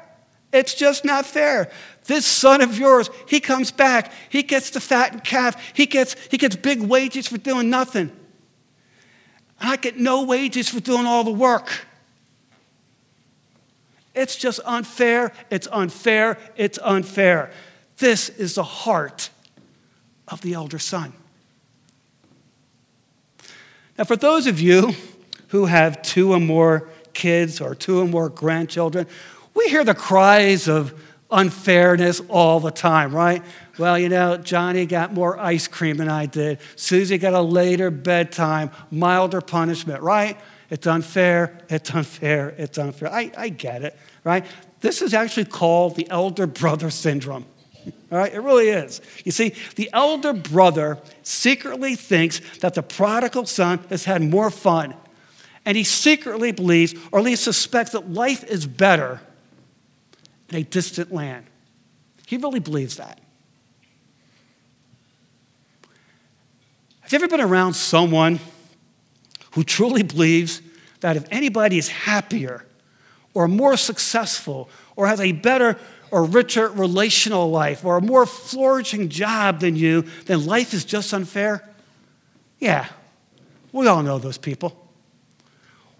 It's 0.53 0.73
just 0.73 1.05
not 1.05 1.25
fair. 1.25 1.71
This 2.05 2.25
son 2.25 2.61
of 2.61 2.77
yours, 2.77 3.09
he 3.27 3.39
comes 3.39 3.71
back. 3.71 4.11
He 4.29 4.43
gets 4.43 4.69
the 4.71 4.81
fattened 4.81 5.23
calf. 5.23 5.55
He 5.73 5.85
gets, 5.85 6.15
he 6.29 6.37
gets 6.37 6.55
big 6.55 6.81
wages 6.81 7.27
for 7.27 7.37
doing 7.37 7.69
nothing. 7.69 8.11
I 9.59 9.77
get 9.77 9.97
no 9.97 10.23
wages 10.23 10.67
for 10.69 10.79
doing 10.79 11.05
all 11.05 11.23
the 11.23 11.31
work. 11.31 11.85
It's 14.13 14.35
just 14.35 14.59
unfair. 14.65 15.31
It's 15.49 15.67
unfair. 15.71 16.37
It's 16.55 16.79
unfair. 16.81 17.51
This 17.97 18.29
is 18.29 18.55
the 18.55 18.63
heart 18.63 19.29
of 20.27 20.41
the 20.41 20.53
elder 20.53 20.79
son. 20.79 21.13
Now, 23.97 24.05
for 24.05 24.15
those 24.15 24.47
of 24.47 24.59
you 24.59 24.93
who 25.49 25.65
have 25.65 26.01
two 26.01 26.33
or 26.33 26.39
more 26.39 26.89
kids 27.13 27.61
or 27.61 27.75
two 27.75 27.99
or 27.99 28.07
more 28.07 28.29
grandchildren, 28.29 29.05
we 29.53 29.67
hear 29.67 29.83
the 29.83 29.93
cries 29.93 30.67
of 30.67 30.93
unfairness 31.29 32.21
all 32.27 32.59
the 32.59 32.71
time, 32.71 33.15
right? 33.15 33.43
Well, 33.77 33.97
you 33.97 34.09
know, 34.09 34.37
Johnny 34.37 34.85
got 34.85 35.13
more 35.13 35.39
ice 35.39 35.67
cream 35.67 35.97
than 35.97 36.09
I 36.09 36.25
did. 36.25 36.59
Susie 36.75 37.17
got 37.17 37.33
a 37.33 37.41
later 37.41 37.89
bedtime, 37.89 38.71
milder 38.89 39.41
punishment, 39.41 40.01
right? 40.01 40.37
It's 40.71 40.87
unfair, 40.87 41.59
it's 41.69 41.93
unfair, 41.93 42.55
it's 42.57 42.77
unfair. 42.77 43.13
I, 43.13 43.29
I 43.37 43.49
get 43.49 43.83
it, 43.83 43.95
right? 44.23 44.45
This 44.79 45.01
is 45.01 45.13
actually 45.13 45.45
called 45.45 45.97
the 45.97 46.09
elder 46.09 46.47
brother 46.47 46.89
syndrome. 46.89 47.45
All 47.85 48.17
right, 48.17 48.33
it 48.33 48.39
really 48.39 48.69
is. 48.69 49.01
You 49.25 49.33
see, 49.33 49.53
the 49.75 49.89
elder 49.91 50.31
brother 50.31 50.97
secretly 51.23 51.95
thinks 51.95 52.39
that 52.59 52.73
the 52.73 52.83
prodigal 52.83 53.47
son 53.47 53.79
has 53.89 54.05
had 54.05 54.21
more 54.21 54.49
fun. 54.49 54.95
And 55.65 55.75
he 55.75 55.83
secretly 55.83 56.53
believes, 56.53 56.95
or 57.11 57.19
at 57.19 57.25
least 57.25 57.43
suspects, 57.43 57.91
that 57.91 58.11
life 58.11 58.43
is 58.45 58.65
better 58.65 59.19
in 60.49 60.55
a 60.55 60.63
distant 60.63 61.11
land. 61.11 61.45
He 62.27 62.37
really 62.37 62.59
believes 62.61 62.95
that. 62.95 63.19
Have 67.01 67.11
you 67.11 67.17
ever 67.17 67.27
been 67.27 67.41
around 67.41 67.73
someone 67.73 68.39
who 69.51 69.63
truly 69.63 70.03
believes 70.03 70.61
that 71.01 71.17
if 71.17 71.25
anybody 71.31 71.77
is 71.77 71.89
happier 71.89 72.65
or 73.33 73.47
more 73.47 73.77
successful 73.77 74.69
or 74.95 75.07
has 75.07 75.19
a 75.19 75.31
better 75.31 75.77
or 76.11 76.25
richer 76.25 76.69
relational 76.69 77.49
life 77.49 77.85
or 77.85 77.97
a 77.97 78.01
more 78.01 78.25
flourishing 78.25 79.09
job 79.09 79.59
than 79.59 79.75
you, 79.75 80.03
then 80.25 80.45
life 80.45 80.73
is 80.73 80.85
just 80.85 81.13
unfair? 81.13 81.67
Yeah, 82.59 82.87
we 83.71 83.87
all 83.87 84.03
know 84.03 84.19
those 84.19 84.37
people. 84.37 84.77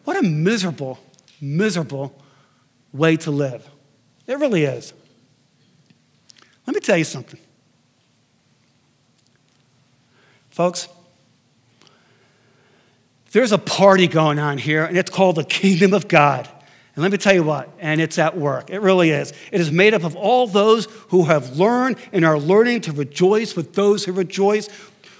What 0.03 0.17
a 0.17 0.23
miserable, 0.23 0.99
miserable 1.39 2.13
way 2.93 3.17
to 3.17 3.31
live. 3.31 3.67
It 4.27 4.37
really 4.37 4.63
is. 4.63 4.93
Let 6.67 6.75
me 6.75 6.81
tell 6.81 6.97
you 6.97 7.03
something. 7.03 7.39
Folks, 10.49 10.87
there's 13.31 13.51
a 13.51 13.57
party 13.57 14.07
going 14.07 14.39
on 14.39 14.57
here, 14.57 14.83
and 14.85 14.97
it's 14.97 15.09
called 15.09 15.37
the 15.37 15.43
kingdom 15.43 15.93
of 15.93 16.07
God. 16.07 16.49
And 16.95 17.03
let 17.03 17.11
me 17.11 17.17
tell 17.17 17.33
you 17.33 17.43
what, 17.43 17.69
and 17.79 18.01
it's 18.01 18.19
at 18.19 18.37
work. 18.37 18.69
It 18.69 18.81
really 18.81 19.11
is. 19.11 19.31
It 19.51 19.61
is 19.61 19.71
made 19.71 19.93
up 19.93 20.03
of 20.03 20.15
all 20.15 20.45
those 20.47 20.85
who 21.09 21.23
have 21.23 21.57
learned 21.57 21.95
and 22.11 22.25
are 22.25 22.37
learning 22.37 22.81
to 22.81 22.91
rejoice 22.91 23.55
with 23.55 23.73
those 23.73 24.03
who 24.03 24.11
rejoice, 24.11 24.67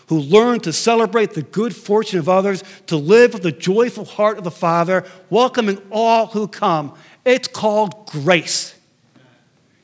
who 0.07 0.19
learn 0.19 0.59
to 0.61 0.73
celebrate 0.73 1.31
the 1.31 1.43
good 1.43 1.73
fortune 1.73 2.19
of 2.19 2.27
others, 2.27 2.63
to 2.87 2.97
live 2.97 3.33
with 3.33 3.43
the 3.43 3.53
joyful 3.53 4.03
heart 4.03 4.37
of 4.37 4.43
the 4.43 4.51
Father, 4.51 5.05
welcoming 5.29 5.81
all 5.89 6.27
who 6.27 6.49
come. 6.49 6.93
It's 7.23 7.47
called 7.47 8.07
grace. 8.07 8.75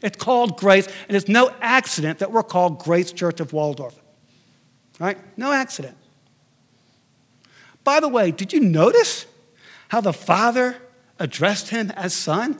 It's 0.01 0.17
called 0.17 0.57
grace, 0.57 0.87
and 1.07 1.15
it's 1.15 1.29
no 1.29 1.51
accident 1.61 2.19
that 2.19 2.31
we're 2.31 2.43
called 2.43 2.79
Grace 2.79 3.13
Church 3.13 3.39
of 3.39 3.53
Waldorf. 3.53 3.97
Right? 4.99 5.17
No 5.37 5.53
accident. 5.53 5.95
By 7.87 8.01
the 8.01 8.09
way, 8.09 8.31
did 8.31 8.51
you 8.51 8.59
notice 8.59 9.25
how 9.87 10.01
the 10.01 10.11
Father 10.11 10.75
addressed 11.19 11.69
him 11.69 11.89
as 11.91 12.13
son? 12.13 12.59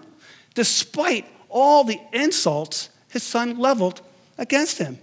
Despite 0.53 1.25
all 1.49 1.83
the 1.83 1.99
insults 2.13 2.89
his 3.09 3.23
son 3.23 3.59
leveled 3.59 3.99
against 4.37 4.77
him. 4.77 4.97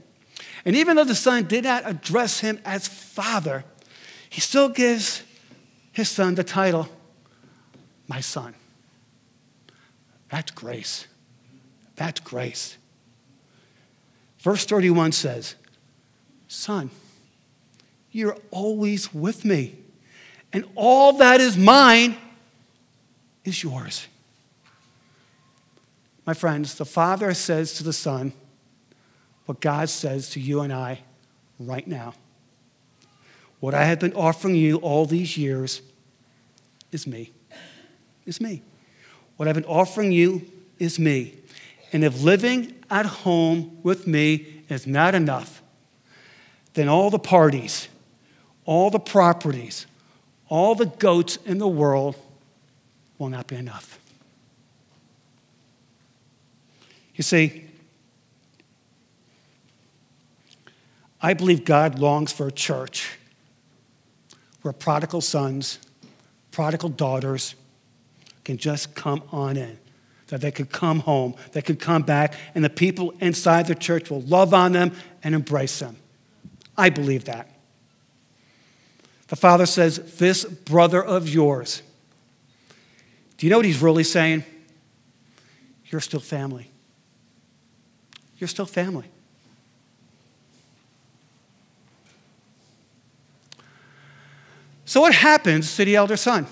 And 0.64 0.76
even 0.76 0.96
though 0.96 1.04
the 1.04 1.14
son 1.14 1.44
did 1.44 1.64
not 1.64 1.82
address 1.84 2.40
him 2.40 2.58
as 2.64 2.88
father, 2.88 3.64
he 4.30 4.40
still 4.40 4.70
gives 4.70 5.22
his 5.92 6.08
son 6.08 6.36
the 6.36 6.42
title, 6.42 6.88
my 8.08 8.20
son. 8.20 8.54
That's 10.30 10.52
grace. 10.52 11.06
That's 11.96 12.20
grace. 12.20 12.78
Verse 14.38 14.64
31 14.64 15.12
says, 15.12 15.54
Son, 16.48 16.90
you're 18.10 18.38
always 18.50 19.12
with 19.12 19.44
me, 19.44 19.83
and 20.54 20.64
all 20.76 21.14
that 21.14 21.40
is 21.40 21.58
mine 21.58 22.16
is 23.44 23.62
yours. 23.62 24.06
My 26.25 26.32
friends, 26.32 26.76
the 26.76 26.87
Father 26.87 27.34
says 27.34 27.75
to 27.75 27.82
the 27.82 27.92
Son 27.92 28.32
what 29.46 29.61
God 29.61 29.90
says 29.90 30.30
to 30.30 30.40
you 30.40 30.61
and 30.61 30.73
I 30.73 31.00
right 31.58 31.87
now. 31.87 32.14
What 33.61 33.75
I 33.75 33.84
have 33.84 33.99
been 33.99 34.14
offering 34.14 34.54
you 34.54 34.76
all 34.76 35.06
these 35.06 35.37
years 35.37 35.82
is 36.92 37.06
me. 37.06 37.32
Is 38.25 38.40
me. 38.40 38.62
What 39.37 39.49
I've 39.49 39.54
been 39.56 39.64
offering 39.64 40.12
you 40.12 40.50
is 40.78 40.99
me. 40.99 41.34
And 41.92 42.04
if 42.04 42.23
living 42.23 42.75
at 42.90 43.06
home 43.06 43.78
with 43.82 44.06
me 44.06 44.62
is 44.68 44.87
not 44.87 45.14
enough, 45.14 45.62
then 46.75 46.88
all 46.88 47.11
the 47.11 47.18
parties, 47.18 47.88
all 48.64 48.90
the 48.90 49.00
properties, 49.00 49.87
all 50.54 50.76
the 50.76 50.87
goats 50.87 51.37
in 51.46 51.58
the 51.58 51.66
world 51.66 52.14
will 53.18 53.28
not 53.28 53.49
be 53.49 53.56
enough. 53.56 53.99
You 57.16 57.25
see, 57.25 57.64
I 61.20 61.34
believe 61.34 61.64
God 61.64 61.99
longs 61.99 62.30
for 62.30 62.46
a 62.46 62.52
church 62.52 63.18
where 64.62 64.73
prodigal 64.73 65.23
sons, 65.23 65.80
prodigal 66.52 66.90
daughters 66.90 67.56
can 68.44 68.56
just 68.56 68.94
come 68.94 69.25
on 69.32 69.56
in, 69.56 69.76
that 70.28 70.40
they 70.40 70.52
could 70.52 70.70
come 70.70 71.00
home, 71.00 71.34
they 71.50 71.62
could 71.62 71.80
come 71.80 72.02
back, 72.02 72.34
and 72.54 72.64
the 72.64 72.70
people 72.70 73.12
inside 73.18 73.66
the 73.66 73.75
church 73.75 74.08
will 74.08 74.23
love 74.23 74.54
on 74.54 74.70
them 74.70 74.92
and 75.25 75.34
embrace 75.34 75.80
them. 75.80 75.96
I 76.78 76.90
believe 76.90 77.25
that. 77.25 77.53
The 79.34 79.40
father 79.40 79.66
says, 79.66 79.96
This 80.18 80.44
brother 80.44 81.02
of 81.02 81.28
yours. 81.28 81.82
Do 83.36 83.44
you 83.44 83.50
know 83.50 83.56
what 83.56 83.66
he's 83.66 83.82
really 83.82 84.04
saying? 84.04 84.44
You're 85.86 86.00
still 86.00 86.20
family. 86.20 86.70
You're 88.38 88.46
still 88.46 88.64
family. 88.64 89.06
So, 94.84 95.00
what 95.00 95.12
happens 95.12 95.74
to 95.74 95.84
the 95.84 95.96
elder 95.96 96.16
son? 96.16 96.46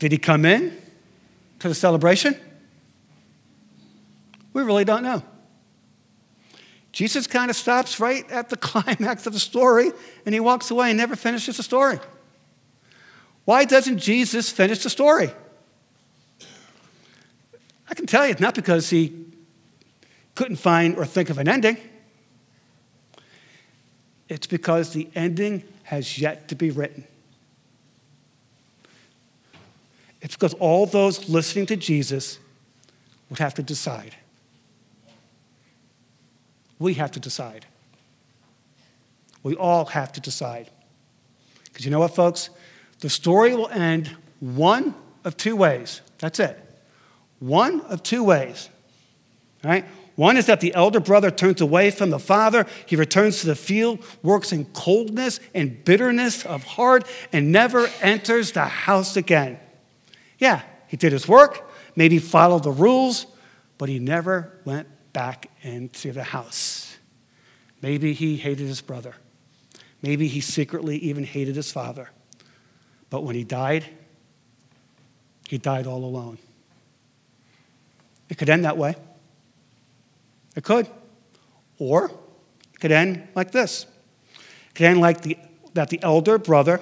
Did 0.00 0.10
he 0.10 0.18
come 0.18 0.44
in 0.44 0.76
to 1.60 1.68
the 1.68 1.76
celebration? 1.76 2.34
We 4.52 4.64
really 4.64 4.84
don't 4.84 5.04
know. 5.04 5.22
Jesus 6.94 7.26
kind 7.26 7.50
of 7.50 7.56
stops 7.56 7.98
right 7.98 8.30
at 8.30 8.48
the 8.50 8.56
climax 8.68 9.26
of 9.26 9.32
the 9.32 9.40
story 9.40 9.90
and 10.24 10.32
he 10.32 10.40
walks 10.40 10.70
away 10.70 10.90
and 10.90 10.96
never 10.96 11.16
finishes 11.16 11.56
the 11.56 11.62
story. 11.62 11.98
Why 13.44 13.64
doesn't 13.64 13.98
Jesus 13.98 14.48
finish 14.48 14.84
the 14.84 14.90
story? 14.90 15.30
I 17.90 17.94
can 17.94 18.06
tell 18.06 18.24
you 18.24 18.30
it's 18.30 18.40
not 18.40 18.54
because 18.54 18.88
he 18.88 19.26
couldn't 20.36 20.56
find 20.56 20.96
or 20.96 21.04
think 21.04 21.30
of 21.30 21.38
an 21.38 21.48
ending. 21.48 21.76
It's 24.28 24.46
because 24.46 24.92
the 24.92 25.08
ending 25.16 25.64
has 25.82 26.18
yet 26.18 26.46
to 26.48 26.54
be 26.54 26.70
written. 26.70 27.04
It's 30.22 30.36
because 30.36 30.54
all 30.54 30.86
those 30.86 31.28
listening 31.28 31.66
to 31.66 31.76
Jesus 31.76 32.38
would 33.30 33.40
have 33.40 33.54
to 33.54 33.64
decide. 33.64 34.14
We 36.78 36.94
have 36.94 37.12
to 37.12 37.20
decide. 37.20 37.66
We 39.42 39.54
all 39.54 39.84
have 39.86 40.12
to 40.12 40.20
decide. 40.20 40.70
Because 41.66 41.84
you 41.84 41.90
know 41.90 42.00
what, 42.00 42.14
folks? 42.14 42.50
The 43.00 43.10
story 43.10 43.54
will 43.54 43.68
end 43.68 44.16
one 44.40 44.94
of 45.24 45.36
two 45.36 45.56
ways. 45.56 46.00
That's 46.18 46.40
it. 46.40 46.58
One 47.40 47.80
of 47.82 48.02
two 48.02 48.24
ways. 48.24 48.68
Right? 49.62 49.84
One 50.16 50.36
is 50.36 50.46
that 50.46 50.60
the 50.60 50.74
elder 50.74 51.00
brother 51.00 51.30
turns 51.30 51.60
away 51.60 51.90
from 51.90 52.10
the 52.10 52.18
father. 52.18 52.66
He 52.86 52.96
returns 52.96 53.40
to 53.40 53.46
the 53.46 53.56
field, 53.56 54.04
works 54.22 54.52
in 54.52 54.66
coldness 54.66 55.40
and 55.54 55.84
bitterness 55.84 56.46
of 56.46 56.62
heart, 56.62 57.06
and 57.32 57.50
never 57.50 57.88
enters 58.00 58.52
the 58.52 58.64
house 58.64 59.16
again. 59.16 59.58
Yeah, 60.38 60.62
he 60.86 60.96
did 60.96 61.12
his 61.12 61.26
work, 61.26 61.68
maybe 61.96 62.18
followed 62.18 62.62
the 62.62 62.70
rules, 62.70 63.26
but 63.76 63.88
he 63.88 63.98
never 63.98 64.52
went 64.64 64.86
back 65.14 65.50
into 65.62 66.12
the 66.12 66.24
house. 66.24 66.98
Maybe 67.80 68.12
he 68.12 68.36
hated 68.36 68.66
his 68.66 68.82
brother. 68.82 69.14
Maybe 70.02 70.28
he 70.28 70.42
secretly 70.42 70.98
even 70.98 71.24
hated 71.24 71.56
his 71.56 71.72
father. 71.72 72.10
But 73.08 73.22
when 73.24 73.34
he 73.34 73.44
died, 73.44 73.86
he 75.48 75.56
died 75.56 75.86
all 75.86 76.04
alone. 76.04 76.36
It 78.28 78.36
could 78.36 78.50
end 78.50 78.66
that 78.66 78.76
way. 78.76 78.96
It 80.56 80.64
could. 80.64 80.88
Or 81.78 82.10
it 82.72 82.80
could 82.80 82.92
end 82.92 83.28
like 83.34 83.50
this. 83.50 83.86
It 84.34 84.74
could 84.74 84.86
end 84.86 85.00
like 85.00 85.22
the, 85.22 85.38
that 85.74 85.90
the 85.90 86.02
elder 86.02 86.38
brother, 86.38 86.80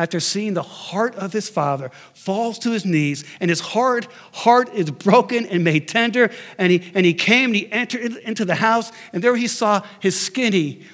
after 0.00 0.18
seeing 0.18 0.54
the 0.54 0.62
heart 0.62 1.14
of 1.16 1.30
his 1.30 1.50
father, 1.50 1.90
falls 2.14 2.58
to 2.60 2.70
his 2.70 2.86
knees, 2.86 3.22
and 3.38 3.50
his 3.50 3.60
heart, 3.60 4.08
heart 4.32 4.72
is 4.72 4.90
broken 4.90 5.44
and 5.44 5.62
made 5.62 5.86
tender. 5.86 6.30
And 6.56 6.72
he, 6.72 6.90
and 6.94 7.04
he 7.04 7.12
came 7.12 7.50
and 7.50 7.56
he 7.56 7.70
entered 7.70 8.16
into 8.16 8.46
the 8.46 8.54
house, 8.54 8.90
and 9.12 9.22
there 9.22 9.36
he 9.36 9.46
saw 9.46 9.82
his 10.00 10.18
skinny, 10.18 10.84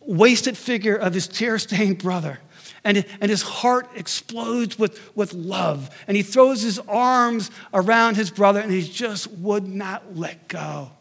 wasted 0.00 0.56
figure 0.56 0.96
of 0.96 1.12
his 1.12 1.28
tear 1.28 1.58
stained 1.58 1.98
brother. 1.98 2.40
And, 2.82 3.04
and 3.20 3.30
his 3.30 3.42
heart 3.42 3.90
explodes 3.94 4.78
with, 4.78 5.14
with 5.14 5.34
love. 5.34 5.90
And 6.08 6.16
he 6.16 6.22
throws 6.22 6.62
his 6.62 6.78
arms 6.88 7.50
around 7.74 8.16
his 8.16 8.30
brother, 8.30 8.60
and 8.60 8.72
he 8.72 8.80
just 8.80 9.30
would 9.32 9.68
not 9.68 10.16
let 10.16 10.48
go. 10.48 10.92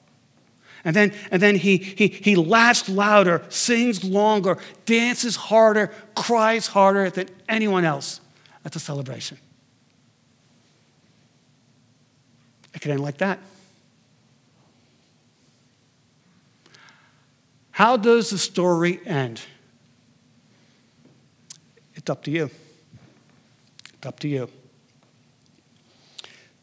And 0.86 0.96
then, 0.96 1.14
and 1.32 1.42
then 1.42 1.56
he, 1.56 1.78
he, 1.78 2.08
he 2.08 2.36
laughs 2.36 2.88
louder, 2.88 3.44
sings 3.50 4.04
longer, 4.04 4.58
dances 4.86 5.36
harder, 5.36 5.92
cries 6.16 6.68
harder 6.68 7.10
than 7.10 7.30
anyone 7.48 7.86
else 7.86 8.22
at 8.64 8.72
the 8.72 8.80
celebration. 8.80 9.38
It 12.74 12.82
could 12.82 12.92
end 12.92 13.02
like 13.02 13.18
that. 13.18 13.40
How 17.72 17.98
does 17.98 18.30
the 18.30 18.38
story 18.38 19.00
end? 19.06 19.42
It's 21.96 22.10
up 22.10 22.24
to 22.24 22.32
you. 22.32 22.50
It's 23.94 24.06
up 24.06 24.20
to 24.20 24.28
you. 24.28 24.50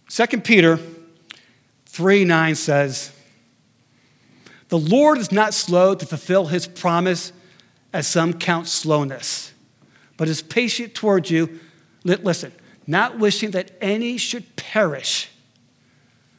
2 0.08 0.26
Peter 0.40 0.78
3 1.86 2.24
9 2.24 2.54
says, 2.54 3.15
the 4.68 4.78
Lord 4.78 5.18
is 5.18 5.30
not 5.32 5.54
slow 5.54 5.94
to 5.94 6.06
fulfill 6.06 6.46
his 6.46 6.66
promise, 6.66 7.32
as 7.92 8.06
some 8.06 8.34
count 8.34 8.66
slowness, 8.66 9.54
but 10.16 10.28
is 10.28 10.42
patient 10.42 10.94
towards 10.94 11.30
you. 11.30 11.60
Listen, 12.04 12.52
not 12.86 13.18
wishing 13.18 13.52
that 13.52 13.70
any 13.80 14.18
should 14.18 14.54
perish, 14.56 15.30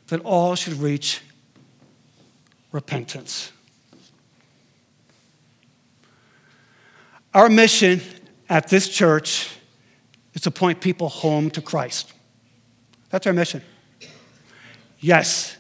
that 0.08 0.20
all 0.22 0.56
should 0.56 0.74
reach 0.74 1.22
repentance. 2.72 3.52
Our 7.34 7.50
mission 7.50 8.02
at 8.50 8.70
this 8.70 8.88
church 8.88 9.50
is 10.34 10.42
to 10.44 10.52
point 10.52 10.80
people 10.80 11.10
home 11.10 11.50
to 11.52 11.62
Christ. 11.62 12.14
That's 13.10 13.26
our 13.26 13.34
mission. 13.34 13.64
Yes, 15.00 15.57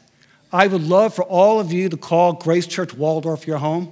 I 0.51 0.67
would 0.67 0.83
love 0.83 1.13
for 1.13 1.23
all 1.23 1.59
of 1.59 1.73
you 1.73 1.89
to 1.89 1.97
call 1.97 2.33
Grace 2.33 2.67
Church 2.67 2.93
Waldorf 2.93 3.45
your 3.45 3.57
home. 3.57 3.91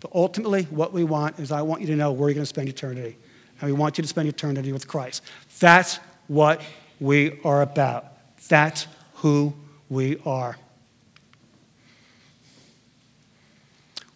But 0.00 0.10
ultimately, 0.14 0.64
what 0.64 0.92
we 0.92 1.04
want 1.04 1.38
is 1.38 1.52
I 1.52 1.62
want 1.62 1.80
you 1.80 1.86
to 1.88 1.96
know 1.96 2.10
where 2.10 2.28
you're 2.28 2.34
going 2.34 2.42
to 2.42 2.46
spend 2.46 2.68
eternity. 2.68 3.16
And 3.60 3.70
we 3.70 3.72
want 3.72 3.96
you 3.96 4.02
to 4.02 4.08
spend 4.08 4.28
eternity 4.28 4.72
with 4.72 4.88
Christ. 4.88 5.22
That's 5.60 6.00
what 6.26 6.60
we 6.98 7.38
are 7.44 7.62
about. 7.62 8.06
That's 8.48 8.88
who 9.14 9.54
we 9.88 10.18
are. 10.26 10.56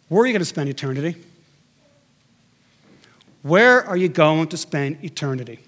Where 0.09 0.23
are 0.23 0.27
you 0.27 0.33
going 0.33 0.41
to 0.41 0.45
spend 0.45 0.69
eternity? 0.69 1.17
Where 3.43 3.85
are 3.85 3.97
you 3.97 4.09
going 4.09 4.49
to 4.49 4.57
spend 4.57 5.05
eternity? 5.05 5.61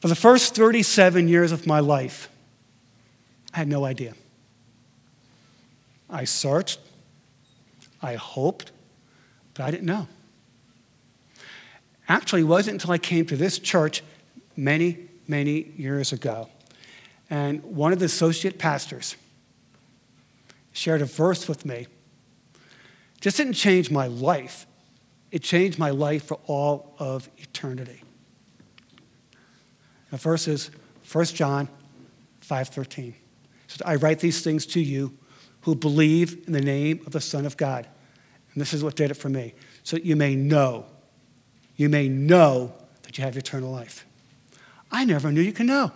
For 0.00 0.08
the 0.08 0.14
first 0.14 0.54
37 0.54 1.28
years 1.28 1.50
of 1.50 1.66
my 1.66 1.80
life, 1.80 2.28
I 3.54 3.58
had 3.58 3.68
no 3.68 3.84
idea. 3.84 4.14
I 6.10 6.24
searched, 6.24 6.80
I 8.02 8.16
hoped, 8.16 8.72
but 9.54 9.62
I 9.62 9.70
didn't 9.70 9.86
know. 9.86 10.08
Actually, 12.08 12.42
it 12.42 12.44
wasn't 12.44 12.74
until 12.74 12.90
I 12.90 12.98
came 12.98 13.24
to 13.26 13.36
this 13.36 13.58
church 13.58 14.02
many, 14.56 15.08
many 15.28 15.72
years 15.76 16.12
ago. 16.12 16.48
And 17.30 17.62
one 17.62 17.92
of 17.92 18.00
the 18.00 18.04
associate 18.04 18.58
pastors 18.58 19.16
shared 20.72 21.00
a 21.00 21.06
verse 21.06 21.48
with 21.48 21.64
me. 21.64 21.86
Just 23.20 23.36
didn't 23.36 23.54
change 23.54 23.90
my 23.90 24.08
life, 24.08 24.66
it 25.30 25.42
changed 25.42 25.78
my 25.78 25.90
life 25.90 26.24
for 26.24 26.38
all 26.46 26.94
of 26.98 27.30
eternity. 27.38 28.02
The 30.10 30.16
verse 30.16 30.46
is 30.46 30.70
1 31.10 31.24
John 31.26 31.68
5:13. 32.40 33.14
I 33.84 33.96
write 33.96 34.20
these 34.20 34.42
things 34.42 34.66
to 34.66 34.80
you 34.80 35.16
who 35.62 35.74
believe 35.74 36.44
in 36.46 36.52
the 36.52 36.60
name 36.60 37.00
of 37.06 37.12
the 37.12 37.20
Son 37.20 37.46
of 37.46 37.56
God. 37.56 37.88
And 38.52 38.60
this 38.60 38.72
is 38.72 38.84
what 38.84 38.96
did 38.96 39.10
it 39.10 39.14
for 39.14 39.28
me. 39.28 39.54
So 39.82 39.96
that 39.96 40.04
you 40.04 40.16
may 40.16 40.36
know, 40.36 40.86
you 41.76 41.88
may 41.88 42.08
know 42.08 42.72
that 43.02 43.18
you 43.18 43.24
have 43.24 43.36
eternal 43.36 43.70
life. 43.70 44.06
I 44.90 45.04
never 45.04 45.32
knew 45.32 45.40
you 45.40 45.52
could 45.52 45.66
know. 45.66 45.90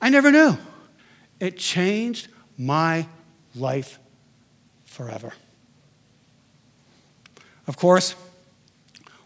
I 0.00 0.10
never 0.10 0.30
knew. 0.30 0.56
It 1.40 1.56
changed 1.56 2.28
my 2.56 3.06
life 3.54 3.98
forever. 4.84 5.32
Of 7.66 7.76
course, 7.76 8.14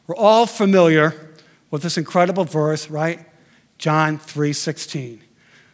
we're 0.07 0.17
all 0.17 0.47
familiar 0.47 1.35
with 1.71 1.83
this 1.83 1.99
incredible 1.99 2.45
verse, 2.45 2.89
right? 2.89 3.27
John 3.77 4.19
3:16. 4.19 5.21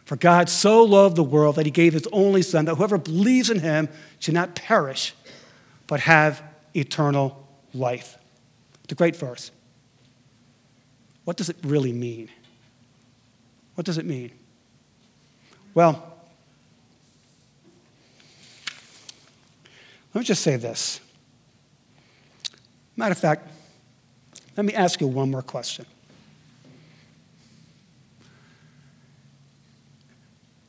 For 0.05 0.15
God 0.15 0.49
so 0.49 0.83
loved 0.83 1.15
the 1.15 1.23
world 1.23 1.55
that 1.55 1.65
he 1.65 1.71
gave 1.71 1.93
his 1.93 2.07
only 2.11 2.43
son 2.43 2.65
that 2.65 2.75
whoever 2.75 2.97
believes 2.97 3.49
in 3.49 3.59
him 3.59 3.89
should 4.19 4.35
not 4.35 4.55
perish 4.55 5.13
but 5.87 5.99
have 6.01 6.41
eternal 6.75 7.47
life. 7.73 8.17
It's 8.83 8.93
a 8.93 8.95
great 8.95 9.15
verse. 9.15 9.51
What 11.23 11.37
does 11.37 11.49
it 11.49 11.57
really 11.63 11.91
mean? 11.91 12.29
What 13.73 13.85
does 13.85 13.97
it 13.97 14.05
mean? 14.05 14.31
Well, 15.73 16.13
let 20.13 20.21
me 20.21 20.25
just 20.25 20.43
say 20.43 20.55
this. 20.55 21.01
Matter 22.95 23.11
of 23.11 23.17
fact, 23.17 23.49
let 24.55 24.65
me 24.65 24.73
ask 24.73 25.01
you 25.01 25.07
one 25.07 25.31
more 25.31 25.41
question. 25.41 25.85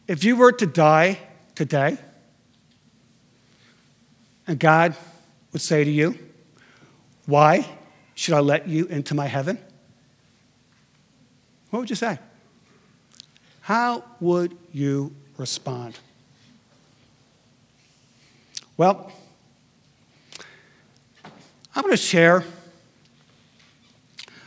If 0.09 0.23
you 0.23 0.37
were 0.37 0.53
to 0.53 0.66
die 0.66 1.19
today, 1.55 1.99
and 4.47 4.59
God 4.59 4.95
would 5.53 5.61
say 5.61 5.83
to 5.83 5.90
you, 5.90 6.16
Why 7.27 7.66
should 8.14 8.35
I 8.35 8.40
let 8.40 8.69
you 8.69 8.87
into 8.87 9.14
my 9.14 9.27
heaven? 9.27 9.59
What 11.71 11.81
would 11.81 11.90
you 11.90 11.97
say? 11.97 12.19
How 13.62 14.05
would 14.21 14.57
you 14.73 15.12
respond? 15.37 15.99
Well, 18.77 19.11
I'm 21.75 21.83
going 21.83 21.90
to 21.90 21.97
share 21.97 22.45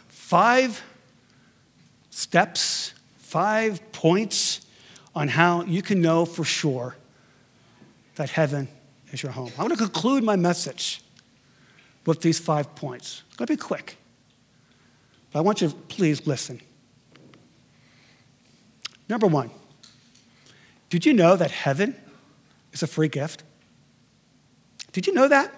five 0.08 0.82
steps, 2.10 2.94
five 3.18 3.92
points 3.92 4.49
on 5.20 5.28
how 5.28 5.64
you 5.64 5.82
can 5.82 6.02
know 6.02 6.24
for 6.24 6.46
sure 6.46 6.96
that 8.16 8.30
heaven 8.30 8.70
is 9.12 9.22
your 9.22 9.34
home. 9.34 9.52
I'm 9.58 9.68
going 9.68 9.72
to 9.72 9.76
conclude 9.76 10.24
my 10.24 10.38
message 10.38 11.02
with 12.06 12.22
these 12.22 12.40
five 12.40 12.74
points. 12.74 13.24
It's 13.28 13.36
going 13.36 13.48
to 13.48 13.54
be 13.54 13.58
quick, 13.58 13.98
but 15.34 15.40
I 15.40 15.42
want 15.42 15.60
you 15.60 15.68
to 15.68 15.76
please 15.76 16.26
listen. 16.26 16.62
Number 19.10 19.28
one, 19.28 19.52
did 20.90 21.06
you 21.06 21.12
know 21.12 21.36
that 21.36 21.52
heaven 21.52 21.98
is 22.72 22.82
a 22.82 22.88
free 22.88 23.10
gift? 23.10 23.44
Did 24.94 25.06
you 25.06 25.14
know 25.14 25.28
that? 25.28 25.54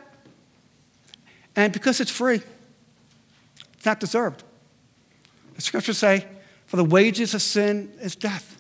And 1.56 1.71
because 1.71 2.00
it's 2.00 2.10
free, 2.10 2.41
it's 3.74 3.86
not 3.86 4.00
deserved. 4.00 4.43
The 5.54 5.62
scriptures 5.62 6.00
say, 6.00 6.26
For 6.65 6.78
the 6.78 6.84
wages 6.84 7.36
of 7.36 7.43
sin 7.43 7.93
is 8.02 8.15
death, 8.15 8.51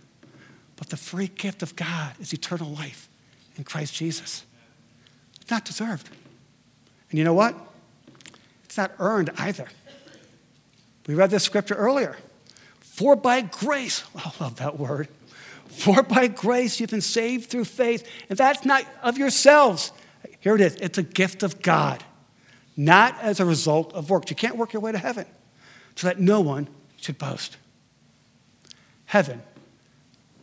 but 0.81 0.89
the 0.89 0.97
free 0.97 1.27
gift 1.27 1.61
of 1.61 1.75
God 1.75 2.15
is 2.19 2.33
eternal 2.33 2.71
life 2.71 3.07
in 3.55 3.63
Christ 3.63 3.93
Jesus. 3.93 4.43
It's 5.39 5.51
not 5.51 5.63
deserved. 5.63 6.09
And 7.11 7.19
you 7.19 7.23
know 7.23 7.35
what? 7.35 7.53
It's 8.63 8.77
not 8.77 8.91
earned 8.97 9.29
either. 9.37 9.67
We 11.05 11.13
read 11.13 11.29
this 11.29 11.43
scripture 11.43 11.75
earlier. 11.75 12.17
For 12.79 13.15
by 13.15 13.41
grace, 13.41 14.03
I 14.15 14.31
love 14.39 14.55
that 14.55 14.79
word. 14.79 15.07
For 15.67 16.01
by 16.01 16.25
grace 16.25 16.79
you've 16.79 16.89
been 16.89 16.99
saved 16.99 17.51
through 17.51 17.65
faith, 17.65 18.03
and 18.27 18.35
that's 18.35 18.65
not 18.65 18.83
of 19.03 19.19
yourselves. 19.19 19.91
Here 20.39 20.55
it 20.55 20.61
is 20.61 20.73
it's 20.77 20.97
a 20.97 21.03
gift 21.03 21.43
of 21.43 21.61
God 21.61 22.03
not 22.75 23.15
as 23.21 23.39
a 23.39 23.45
result 23.45 23.93
of 23.93 24.09
works. 24.09 24.31
You 24.31 24.35
can't 24.35 24.57
work 24.57 24.73
your 24.73 24.81
way 24.81 24.93
to 24.93 24.97
heaven, 24.97 25.27
so 25.95 26.07
that 26.07 26.19
no 26.19 26.41
one 26.41 26.67
should 26.97 27.19
boast. 27.19 27.57
Heaven 29.05 29.43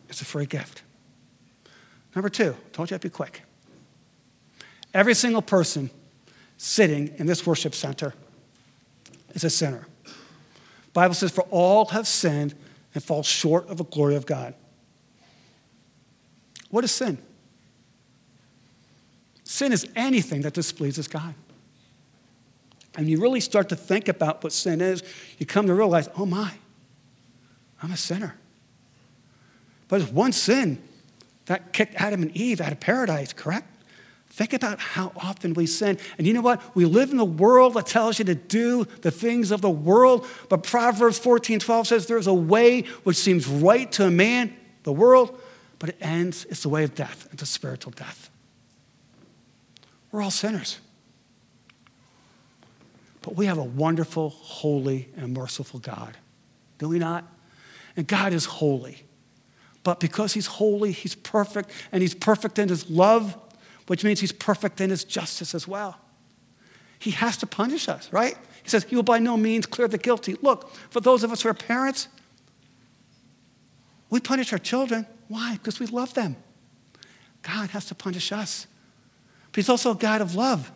is 0.09 0.21
a 0.21 0.25
free 0.25 0.45
gift. 0.45 0.83
Number 2.15 2.29
two, 2.29 2.55
told 2.73 2.89
you 2.89 2.95
I'd 2.95 3.01
be 3.01 3.09
quick. 3.09 3.43
Every 4.93 5.13
single 5.13 5.41
person 5.41 5.89
sitting 6.57 7.13
in 7.17 7.27
this 7.27 7.45
worship 7.45 7.75
center 7.75 8.13
is 9.33 9.43
a 9.43 9.49
sinner. 9.49 9.85
The 10.03 10.91
Bible 10.93 11.13
says, 11.13 11.31
For 11.31 11.45
all 11.51 11.85
have 11.85 12.07
sinned 12.07 12.55
and 12.93 13.03
fall 13.03 13.23
short 13.23 13.69
of 13.69 13.77
the 13.77 13.85
glory 13.85 14.15
of 14.15 14.25
God. 14.25 14.55
What 16.71 16.83
is 16.83 16.91
sin? 16.91 17.19
Sin 19.43 19.71
is 19.71 19.87
anything 19.95 20.41
that 20.41 20.53
displeases 20.53 21.07
God 21.07 21.35
and 22.99 23.09
you 23.09 23.21
really 23.21 23.39
start 23.39 23.69
to 23.69 23.77
think 23.77 24.09
about 24.09 24.43
what 24.43 24.51
sin 24.51 24.81
is, 24.81 25.03
you 25.37 25.45
come 25.45 25.67
to 25.67 25.73
realize, 25.73 26.09
oh 26.17 26.25
my, 26.25 26.51
I'm 27.81 27.91
a 27.91 27.97
sinner. 27.97 28.35
But 29.89 30.01
it's 30.01 30.11
one 30.11 30.31
sin 30.31 30.81
that 31.47 31.73
kicked 31.73 31.95
Adam 31.95 32.21
and 32.21 32.31
Eve 32.37 32.61
out 32.61 32.71
of 32.71 32.79
paradise, 32.79 33.33
correct? 33.33 33.67
Think 34.29 34.53
about 34.53 34.79
how 34.79 35.11
often 35.17 35.55
we 35.55 35.65
sin. 35.65 35.97
And 36.17 36.27
you 36.27 36.33
know 36.33 36.41
what? 36.41 36.75
We 36.75 36.85
live 36.85 37.11
in 37.11 37.19
a 37.19 37.25
world 37.25 37.73
that 37.73 37.87
tells 37.87 38.19
you 38.19 38.25
to 38.25 38.35
do 38.35 38.85
the 39.01 39.11
things 39.11 39.51
of 39.51 39.61
the 39.61 39.69
world, 39.69 40.27
but 40.47 40.63
Proverbs 40.63 41.17
14 41.17 41.59
12 41.59 41.87
says 41.87 42.05
there's 42.05 42.27
a 42.27 42.33
way 42.33 42.81
which 43.03 43.17
seems 43.17 43.47
right 43.47 43.91
to 43.93 44.05
a 44.05 44.11
man, 44.11 44.55
the 44.83 44.93
world, 44.93 45.41
but 45.79 45.89
it 45.89 45.97
ends, 45.99 46.45
it's 46.49 46.61
the 46.61 46.69
way 46.69 46.83
of 46.83 46.93
death, 46.93 47.27
it's 47.33 47.41
a 47.41 47.47
spiritual 47.47 47.91
death. 47.91 48.29
We're 50.11 50.21
all 50.21 50.31
sinners. 50.31 50.79
But 53.21 53.35
we 53.35 53.47
have 53.47 53.57
a 53.57 53.63
wonderful, 53.63 54.29
holy, 54.29 55.09
and 55.17 55.33
merciful 55.33 55.79
God. 55.79 56.15
Do 56.77 56.87
we 56.87 56.99
not? 56.99 57.27
And 57.97 58.07
God 58.07 58.31
is 58.33 58.45
holy. 58.45 59.03
But 59.89 59.99
because 59.99 60.33
He's 60.33 60.45
holy, 60.45 60.91
He's 60.91 61.15
perfect, 61.15 61.71
and 61.91 62.03
He's 62.03 62.13
perfect 62.13 62.59
in 62.59 62.69
His 62.69 62.87
love, 62.91 63.35
which 63.87 64.03
means 64.03 64.19
He's 64.19 64.31
perfect 64.31 64.79
in 64.79 64.91
His 64.91 65.03
justice 65.03 65.55
as 65.55 65.67
well. 65.67 65.97
He 66.99 67.09
has 67.09 67.37
to 67.37 67.47
punish 67.47 67.89
us, 67.89 68.13
right? 68.13 68.37
He 68.61 68.69
says, 68.69 68.83
He 68.83 68.95
will 68.95 69.01
by 69.01 69.17
no 69.17 69.35
means 69.35 69.65
clear 69.65 69.87
the 69.87 69.97
guilty. 69.97 70.35
Look, 70.43 70.71
for 70.91 70.99
those 70.99 71.23
of 71.23 71.31
us 71.31 71.41
who 71.41 71.49
are 71.49 71.55
parents, 71.55 72.07
we 74.11 74.19
punish 74.19 74.53
our 74.53 74.59
children. 74.59 75.07
Why? 75.27 75.53
Because 75.53 75.79
we 75.79 75.87
love 75.87 76.13
them. 76.13 76.35
God 77.41 77.71
has 77.71 77.85
to 77.85 77.95
punish 77.95 78.31
us. 78.31 78.67
But 79.51 79.55
He's 79.55 79.69
also 79.69 79.93
a 79.93 79.95
God 79.95 80.21
of 80.21 80.35
love 80.35 80.71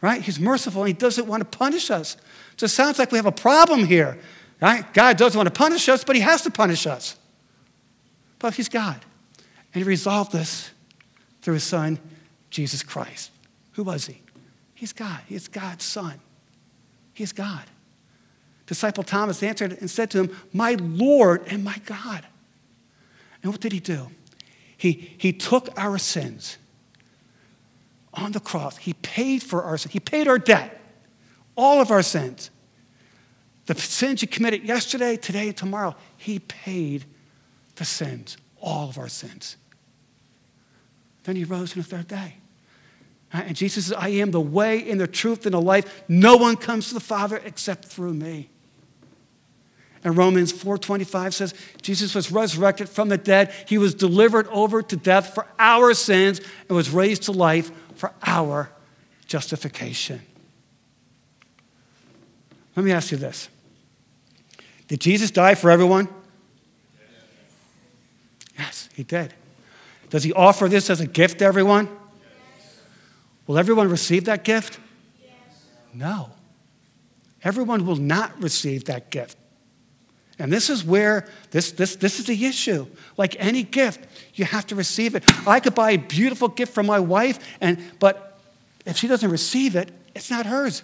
right? 0.00 0.22
He's 0.22 0.38
merciful 0.38 0.82
and 0.82 0.86
he 0.86 0.92
doesn't 0.92 1.26
want 1.26 1.40
to 1.40 1.58
punish 1.58 1.90
us. 1.90 2.16
So 2.56 2.66
it 2.66 2.68
sounds 2.68 3.00
like 3.00 3.10
we 3.10 3.18
have 3.18 3.26
a 3.26 3.32
problem 3.32 3.84
here, 3.84 4.16
right? 4.62 4.94
God 4.94 5.16
doesn't 5.16 5.36
want 5.36 5.52
to 5.52 5.58
punish 5.58 5.88
us, 5.88 6.04
but 6.04 6.14
he 6.14 6.22
has 6.22 6.42
to 6.42 6.52
punish 6.52 6.86
us. 6.86 7.16
But 8.38 8.54
he's 8.54 8.68
God. 8.68 9.00
And 9.74 9.82
he 9.82 9.88
resolved 9.88 10.32
this 10.32 10.70
through 11.42 11.54
his 11.54 11.64
son, 11.64 11.98
Jesus 12.50 12.82
Christ. 12.82 13.30
Who 13.72 13.84
was 13.84 14.06
he? 14.06 14.22
He's 14.74 14.92
God. 14.92 15.20
He's 15.26 15.48
God's 15.48 15.84
son. 15.84 16.20
He's 17.12 17.32
God. 17.32 17.64
Disciple 18.66 19.02
Thomas 19.02 19.42
answered 19.42 19.78
and 19.80 19.90
said 19.90 20.10
to 20.12 20.24
him, 20.24 20.36
My 20.52 20.76
Lord 20.78 21.42
and 21.48 21.64
my 21.64 21.78
God. 21.86 22.24
And 23.42 23.52
what 23.52 23.60
did 23.60 23.72
he 23.72 23.80
do? 23.80 24.08
He, 24.76 25.14
he 25.18 25.32
took 25.32 25.68
our 25.76 25.98
sins 25.98 26.58
on 28.14 28.32
the 28.32 28.40
cross. 28.40 28.76
He 28.76 28.92
paid 28.94 29.42
for 29.42 29.62
our 29.62 29.78
sins. 29.78 29.92
He 29.92 30.00
paid 30.00 30.28
our 30.28 30.38
debt, 30.38 30.80
all 31.56 31.80
of 31.80 31.90
our 31.90 32.02
sins. 32.02 32.50
The 33.66 33.74
sins 33.74 34.22
you 34.22 34.28
committed 34.28 34.62
yesterday, 34.64 35.16
today, 35.16 35.48
and 35.48 35.56
tomorrow, 35.56 35.94
He 36.16 36.38
paid 36.38 37.04
the 37.78 37.84
sins, 37.84 38.36
all 38.60 38.88
of 38.88 38.98
our 38.98 39.08
sins. 39.08 39.56
Then 41.24 41.36
He 41.36 41.44
rose 41.44 41.72
on 41.72 41.82
the 41.82 41.88
third 41.88 42.08
day. 42.08 42.34
And 43.32 43.54
Jesus 43.54 43.86
says, 43.86 43.92
I 43.92 44.08
am 44.08 44.30
the 44.30 44.40
way 44.40 44.90
and 44.90 45.00
the 45.00 45.06
truth 45.06 45.44
and 45.44 45.52
the 45.52 45.60
life. 45.60 46.02
No 46.08 46.36
one 46.36 46.56
comes 46.56 46.88
to 46.88 46.94
the 46.94 47.00
Father 47.00 47.40
except 47.44 47.84
through 47.84 48.14
me. 48.14 48.48
And 50.04 50.16
Romans 50.16 50.52
4:25 50.52 51.34
says 51.34 51.54
Jesus 51.82 52.14
was 52.14 52.30
resurrected 52.30 52.88
from 52.88 53.08
the 53.08 53.18
dead. 53.18 53.52
He 53.66 53.78
was 53.78 53.94
delivered 53.94 54.46
over 54.48 54.80
to 54.80 54.96
death 54.96 55.34
for 55.34 55.46
our 55.58 55.92
sins 55.92 56.40
and 56.68 56.76
was 56.76 56.90
raised 56.90 57.24
to 57.24 57.32
life 57.32 57.70
for 57.96 58.12
our 58.24 58.70
justification. 59.26 60.20
Let 62.76 62.84
me 62.84 62.92
ask 62.92 63.10
you 63.10 63.18
this. 63.18 63.48
Did 64.86 65.00
Jesus 65.00 65.32
die 65.32 65.56
for 65.56 65.70
everyone? 65.70 66.08
He 68.98 69.04
did. 69.04 69.32
Does 70.10 70.24
he 70.24 70.32
offer 70.32 70.68
this 70.68 70.90
as 70.90 71.00
a 71.00 71.06
gift 71.06 71.38
to 71.38 71.44
everyone? 71.44 71.86
Yes. 71.86 72.80
Will 73.46 73.56
everyone 73.56 73.88
receive 73.88 74.24
that 74.24 74.42
gift? 74.42 74.80
Yes. 75.22 75.30
No. 75.94 76.30
Everyone 77.44 77.86
will 77.86 77.94
not 77.94 78.42
receive 78.42 78.86
that 78.86 79.10
gift. 79.10 79.36
And 80.40 80.52
this 80.52 80.68
is 80.68 80.82
where 80.82 81.28
this, 81.52 81.70
this, 81.70 81.94
this 81.94 82.18
is 82.18 82.26
the 82.26 82.44
issue. 82.44 82.88
Like 83.16 83.36
any 83.38 83.62
gift, 83.62 84.04
you 84.34 84.44
have 84.46 84.66
to 84.66 84.74
receive 84.74 85.14
it. 85.14 85.22
I 85.46 85.60
could 85.60 85.76
buy 85.76 85.92
a 85.92 85.98
beautiful 85.98 86.48
gift 86.48 86.74
for 86.74 86.82
my 86.82 86.98
wife, 86.98 87.38
and, 87.60 87.80
but 88.00 88.40
if 88.84 88.96
she 88.96 89.06
doesn't 89.06 89.30
receive 89.30 89.76
it, 89.76 89.92
it's 90.16 90.28
not 90.28 90.44
hers. 90.44 90.82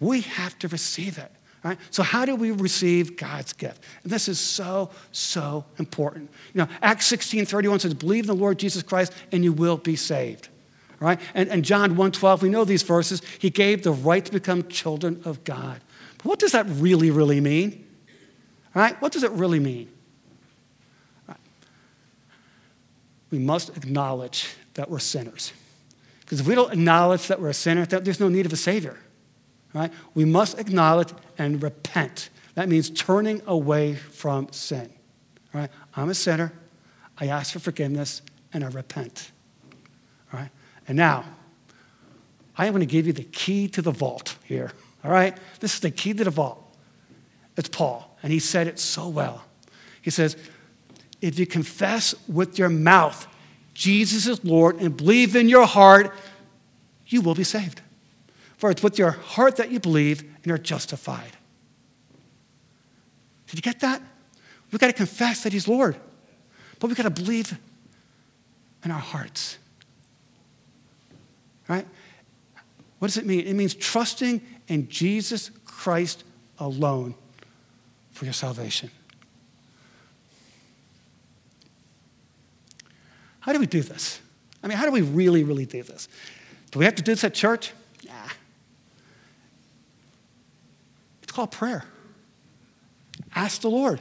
We 0.00 0.22
have 0.22 0.58
to 0.58 0.66
receive 0.66 1.18
it. 1.18 1.30
Right? 1.64 1.78
So, 1.90 2.02
how 2.02 2.26
do 2.26 2.36
we 2.36 2.50
receive 2.50 3.16
God's 3.16 3.54
gift? 3.54 3.82
And 4.02 4.12
this 4.12 4.28
is 4.28 4.38
so, 4.38 4.90
so 5.12 5.64
important. 5.78 6.30
You 6.52 6.60
know, 6.60 6.68
Acts 6.82 7.06
16 7.06 7.46
31 7.46 7.80
says, 7.80 7.94
Believe 7.94 8.24
in 8.24 8.26
the 8.26 8.34
Lord 8.34 8.58
Jesus 8.58 8.82
Christ 8.82 9.14
and 9.32 9.42
you 9.42 9.52
will 9.52 9.78
be 9.78 9.96
saved. 9.96 10.48
Right? 11.00 11.18
And, 11.32 11.48
and 11.48 11.64
John 11.64 11.96
1 11.96 12.12
12, 12.12 12.42
we 12.42 12.50
know 12.50 12.66
these 12.66 12.82
verses. 12.82 13.22
He 13.38 13.48
gave 13.48 13.82
the 13.82 13.92
right 13.92 14.22
to 14.22 14.30
become 14.30 14.68
children 14.68 15.22
of 15.24 15.42
God. 15.44 15.80
But 16.18 16.26
what 16.26 16.38
does 16.38 16.52
that 16.52 16.66
really, 16.68 17.10
really 17.10 17.40
mean? 17.40 17.86
Right? 18.74 19.00
What 19.00 19.12
does 19.12 19.22
it 19.22 19.30
really 19.30 19.58
mean? 19.58 19.90
Right. 21.26 21.38
We 23.30 23.38
must 23.38 23.74
acknowledge 23.74 24.54
that 24.74 24.90
we're 24.90 24.98
sinners. 24.98 25.52
Because 26.20 26.40
if 26.40 26.46
we 26.46 26.54
don't 26.54 26.72
acknowledge 26.72 27.28
that 27.28 27.40
we're 27.40 27.48
a 27.48 27.54
sinner, 27.54 27.86
there's 27.86 28.20
no 28.20 28.28
need 28.28 28.44
of 28.44 28.52
a 28.52 28.56
Savior. 28.56 28.98
Right? 29.74 29.92
We 30.14 30.24
must 30.24 30.58
acknowledge 30.58 31.12
and 31.36 31.62
repent. 31.62 32.30
That 32.54 32.68
means 32.68 32.88
turning 32.90 33.42
away 33.46 33.94
from 33.94 34.50
sin. 34.52 34.90
Right? 35.52 35.70
I'm 35.94 36.08
a 36.08 36.14
sinner. 36.14 36.52
I 37.18 37.26
ask 37.26 37.52
for 37.52 37.58
forgiveness 37.58 38.22
and 38.52 38.64
I 38.64 38.68
repent. 38.68 39.32
Right? 40.32 40.50
And 40.88 40.96
now, 40.96 41.24
I 42.56 42.66
am 42.66 42.72
going 42.72 42.80
to 42.80 42.86
give 42.86 43.06
you 43.06 43.12
the 43.12 43.24
key 43.24 43.68
to 43.68 43.82
the 43.82 43.90
vault 43.90 44.36
here. 44.44 44.70
All 45.04 45.10
right? 45.10 45.36
This 45.60 45.74
is 45.74 45.80
the 45.80 45.90
key 45.90 46.14
to 46.14 46.24
the 46.24 46.30
vault. 46.30 46.60
It's 47.56 47.68
Paul, 47.68 48.16
and 48.22 48.32
he 48.32 48.38
said 48.38 48.66
it 48.66 48.78
so 48.78 49.08
well. 49.08 49.44
He 50.02 50.10
says, 50.10 50.36
If 51.20 51.38
you 51.38 51.46
confess 51.46 52.14
with 52.26 52.58
your 52.58 52.68
mouth 52.68 53.28
Jesus 53.74 54.28
is 54.28 54.44
Lord 54.44 54.80
and 54.80 54.96
believe 54.96 55.34
in 55.36 55.48
your 55.48 55.66
heart, 55.66 56.14
you 57.06 57.20
will 57.20 57.34
be 57.34 57.44
saved. 57.44 57.82
For 58.64 58.70
it's 58.70 58.82
with 58.82 58.98
your 58.98 59.10
heart 59.10 59.56
that 59.56 59.70
you 59.70 59.78
believe 59.78 60.24
and 60.42 60.50
are 60.50 60.56
justified. 60.56 61.32
Did 63.46 63.56
you 63.56 63.60
get 63.60 63.80
that? 63.80 64.00
We've 64.72 64.80
got 64.80 64.86
to 64.86 64.94
confess 64.94 65.42
that 65.42 65.52
He's 65.52 65.68
Lord, 65.68 65.96
but 66.78 66.86
we've 66.86 66.96
got 66.96 67.02
to 67.02 67.10
believe 67.10 67.58
in 68.82 68.90
our 68.90 68.98
hearts. 68.98 69.58
Right? 71.68 71.86
What 73.00 73.08
does 73.08 73.18
it 73.18 73.26
mean? 73.26 73.40
It 73.40 73.52
means 73.52 73.74
trusting 73.74 74.40
in 74.68 74.88
Jesus 74.88 75.50
Christ 75.66 76.24
alone 76.58 77.14
for 78.12 78.24
your 78.24 78.32
salvation. 78.32 78.90
How 83.40 83.52
do 83.52 83.58
we 83.58 83.66
do 83.66 83.82
this? 83.82 84.20
I 84.62 84.68
mean, 84.68 84.78
how 84.78 84.86
do 84.86 84.90
we 84.90 85.02
really, 85.02 85.44
really 85.44 85.66
do 85.66 85.82
this? 85.82 86.08
Do 86.70 86.78
we 86.78 86.86
have 86.86 86.94
to 86.94 87.02
do 87.02 87.12
this 87.12 87.24
at 87.24 87.34
church? 87.34 87.74
Called 91.34 91.50
prayer. 91.50 91.84
Ask 93.34 93.60
the 93.60 93.70
Lord. 93.70 94.00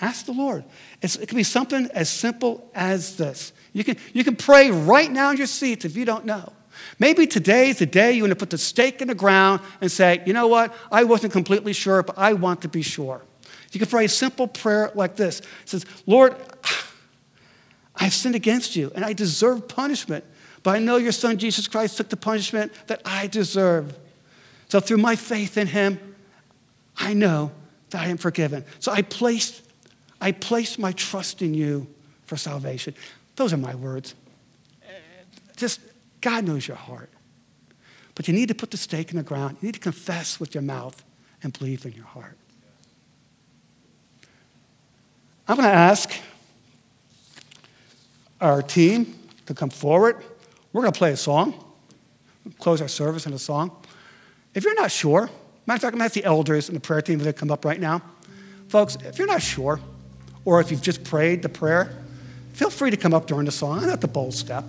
Ask 0.00 0.26
the 0.26 0.32
Lord. 0.32 0.64
It's, 1.00 1.16
it 1.16 1.28
can 1.28 1.36
be 1.36 1.44
something 1.44 1.88
as 1.94 2.08
simple 2.10 2.68
as 2.74 3.16
this. 3.16 3.52
You 3.72 3.84
can, 3.84 3.96
you 4.12 4.24
can 4.24 4.36
pray 4.36 4.70
right 4.70 5.10
now 5.10 5.30
in 5.30 5.36
your 5.36 5.46
seats 5.46 5.84
if 5.84 5.96
you 5.96 6.04
don't 6.04 6.24
know. 6.24 6.52
Maybe 6.98 7.26
today 7.26 7.68
is 7.68 7.78
the 7.78 7.86
day 7.86 8.12
you 8.12 8.22
want 8.22 8.32
to 8.32 8.36
put 8.36 8.50
the 8.50 8.58
stake 8.58 9.00
in 9.00 9.08
the 9.08 9.14
ground 9.14 9.60
and 9.80 9.90
say, 9.90 10.22
you 10.26 10.32
know 10.32 10.48
what? 10.48 10.74
I 10.90 11.04
wasn't 11.04 11.32
completely 11.32 11.72
sure, 11.72 12.02
but 12.02 12.18
I 12.18 12.32
want 12.32 12.62
to 12.62 12.68
be 12.68 12.82
sure. 12.82 13.22
You 13.72 13.80
can 13.80 13.88
pray 13.88 14.04
a 14.04 14.08
simple 14.08 14.46
prayer 14.46 14.90
like 14.94 15.16
this. 15.16 15.40
It 15.40 15.46
says, 15.66 15.86
Lord, 16.06 16.36
I've 17.96 18.12
sinned 18.12 18.34
against 18.34 18.76
you 18.76 18.92
and 18.94 19.04
I 19.04 19.12
deserve 19.12 19.68
punishment, 19.68 20.24
but 20.62 20.74
I 20.74 20.78
know 20.78 20.96
your 20.96 21.12
son 21.12 21.38
Jesus 21.38 21.68
Christ 21.68 21.96
took 21.96 22.08
the 22.08 22.16
punishment 22.16 22.72
that 22.88 23.02
I 23.04 23.26
deserve. 23.26 23.96
So 24.68 24.80
through 24.80 24.98
my 24.98 25.16
faith 25.16 25.56
in 25.56 25.66
him, 25.66 26.13
I 26.96 27.14
know 27.14 27.52
that 27.90 28.02
I 28.02 28.08
am 28.08 28.16
forgiven. 28.16 28.64
So 28.80 28.92
I 28.92 29.02
placed, 29.02 29.62
I 30.20 30.32
placed 30.32 30.78
my 30.78 30.92
trust 30.92 31.42
in 31.42 31.54
you 31.54 31.86
for 32.26 32.36
salvation. 32.36 32.94
Those 33.36 33.52
are 33.52 33.58
my 33.58 33.74
words. 33.74 34.14
Just, 35.56 35.80
God 36.20 36.44
knows 36.44 36.66
your 36.66 36.76
heart. 36.76 37.10
But 38.14 38.28
you 38.28 38.34
need 38.34 38.48
to 38.48 38.54
put 38.54 38.70
the 38.70 38.76
stake 38.76 39.10
in 39.10 39.16
the 39.16 39.22
ground. 39.22 39.58
You 39.60 39.66
need 39.66 39.74
to 39.74 39.80
confess 39.80 40.38
with 40.38 40.54
your 40.54 40.62
mouth 40.62 41.04
and 41.42 41.56
believe 41.56 41.84
in 41.84 41.92
your 41.92 42.04
heart. 42.04 42.36
I'm 45.46 45.56
going 45.56 45.68
to 45.68 45.74
ask 45.74 46.10
our 48.40 48.62
team 48.62 49.14
to 49.46 49.54
come 49.54 49.70
forward. 49.70 50.24
We're 50.72 50.82
going 50.82 50.92
to 50.92 50.98
play 50.98 51.12
a 51.12 51.16
song, 51.16 51.54
close 52.58 52.80
our 52.80 52.88
service 52.88 53.26
in 53.26 53.32
a 53.32 53.38
song. 53.38 53.70
If 54.54 54.64
you're 54.64 54.74
not 54.74 54.90
sure, 54.90 55.28
Matter 55.66 55.76
of 55.76 55.82
fact, 55.82 55.94
I'm 55.94 55.98
going 55.98 56.00
to 56.00 56.04
ask 56.04 56.14
the 56.14 56.24
elders 56.24 56.68
and 56.68 56.76
the 56.76 56.80
prayer 56.80 57.00
team 57.00 57.18
to 57.20 57.32
come 57.32 57.50
up 57.50 57.64
right 57.64 57.80
now. 57.80 58.02
Folks, 58.68 58.96
if 58.96 59.18
you're 59.18 59.26
not 59.26 59.42
sure, 59.42 59.80
or 60.44 60.60
if 60.60 60.70
you've 60.70 60.82
just 60.82 61.04
prayed 61.04 61.42
the 61.42 61.48
prayer, 61.48 61.96
feel 62.52 62.70
free 62.70 62.90
to 62.90 62.96
come 62.96 63.14
up 63.14 63.26
during 63.26 63.46
the 63.46 63.52
song. 63.52 63.78
I'm 63.78 63.88
not 63.88 64.00
the 64.00 64.08
bold 64.08 64.34
step. 64.34 64.64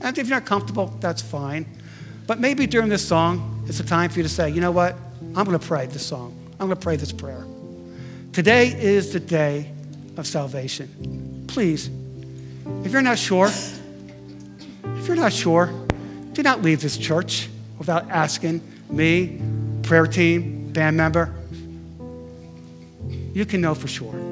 And 0.00 0.16
if 0.16 0.28
you're 0.28 0.36
not 0.36 0.46
comfortable, 0.46 0.86
that's 1.00 1.20
fine. 1.20 1.66
But 2.26 2.40
maybe 2.40 2.66
during 2.66 2.88
this 2.88 3.06
song, 3.06 3.64
it's 3.68 3.80
a 3.80 3.84
time 3.84 4.10
for 4.10 4.18
you 4.18 4.22
to 4.22 4.28
say, 4.28 4.48
you 4.48 4.60
know 4.60 4.70
what? 4.70 4.96
I'm 5.34 5.44
going 5.44 5.58
to 5.58 5.66
pray 5.66 5.86
this 5.86 6.06
song. 6.06 6.34
I'm 6.60 6.68
going 6.68 6.78
to 6.78 6.82
pray 6.82 6.96
this 6.96 7.12
prayer. 7.12 7.44
Today 8.32 8.68
is 8.68 9.12
the 9.12 9.20
day 9.20 9.72
of 10.16 10.26
salvation. 10.26 11.44
Please, 11.48 11.90
if 12.84 12.92
you're 12.92 13.02
not 13.02 13.18
sure, 13.18 13.48
if 13.48 15.06
you're 15.06 15.16
not 15.16 15.32
sure, 15.32 15.72
do 16.32 16.42
not 16.42 16.62
leave 16.62 16.80
this 16.80 16.96
church 16.96 17.48
without 17.78 18.08
asking 18.10 18.60
me 18.90 19.40
prayer 19.88 20.06
team, 20.06 20.70
band 20.70 20.98
member, 20.98 21.32
you 23.32 23.46
can 23.46 23.62
know 23.62 23.74
for 23.74 23.88
sure. 23.88 24.27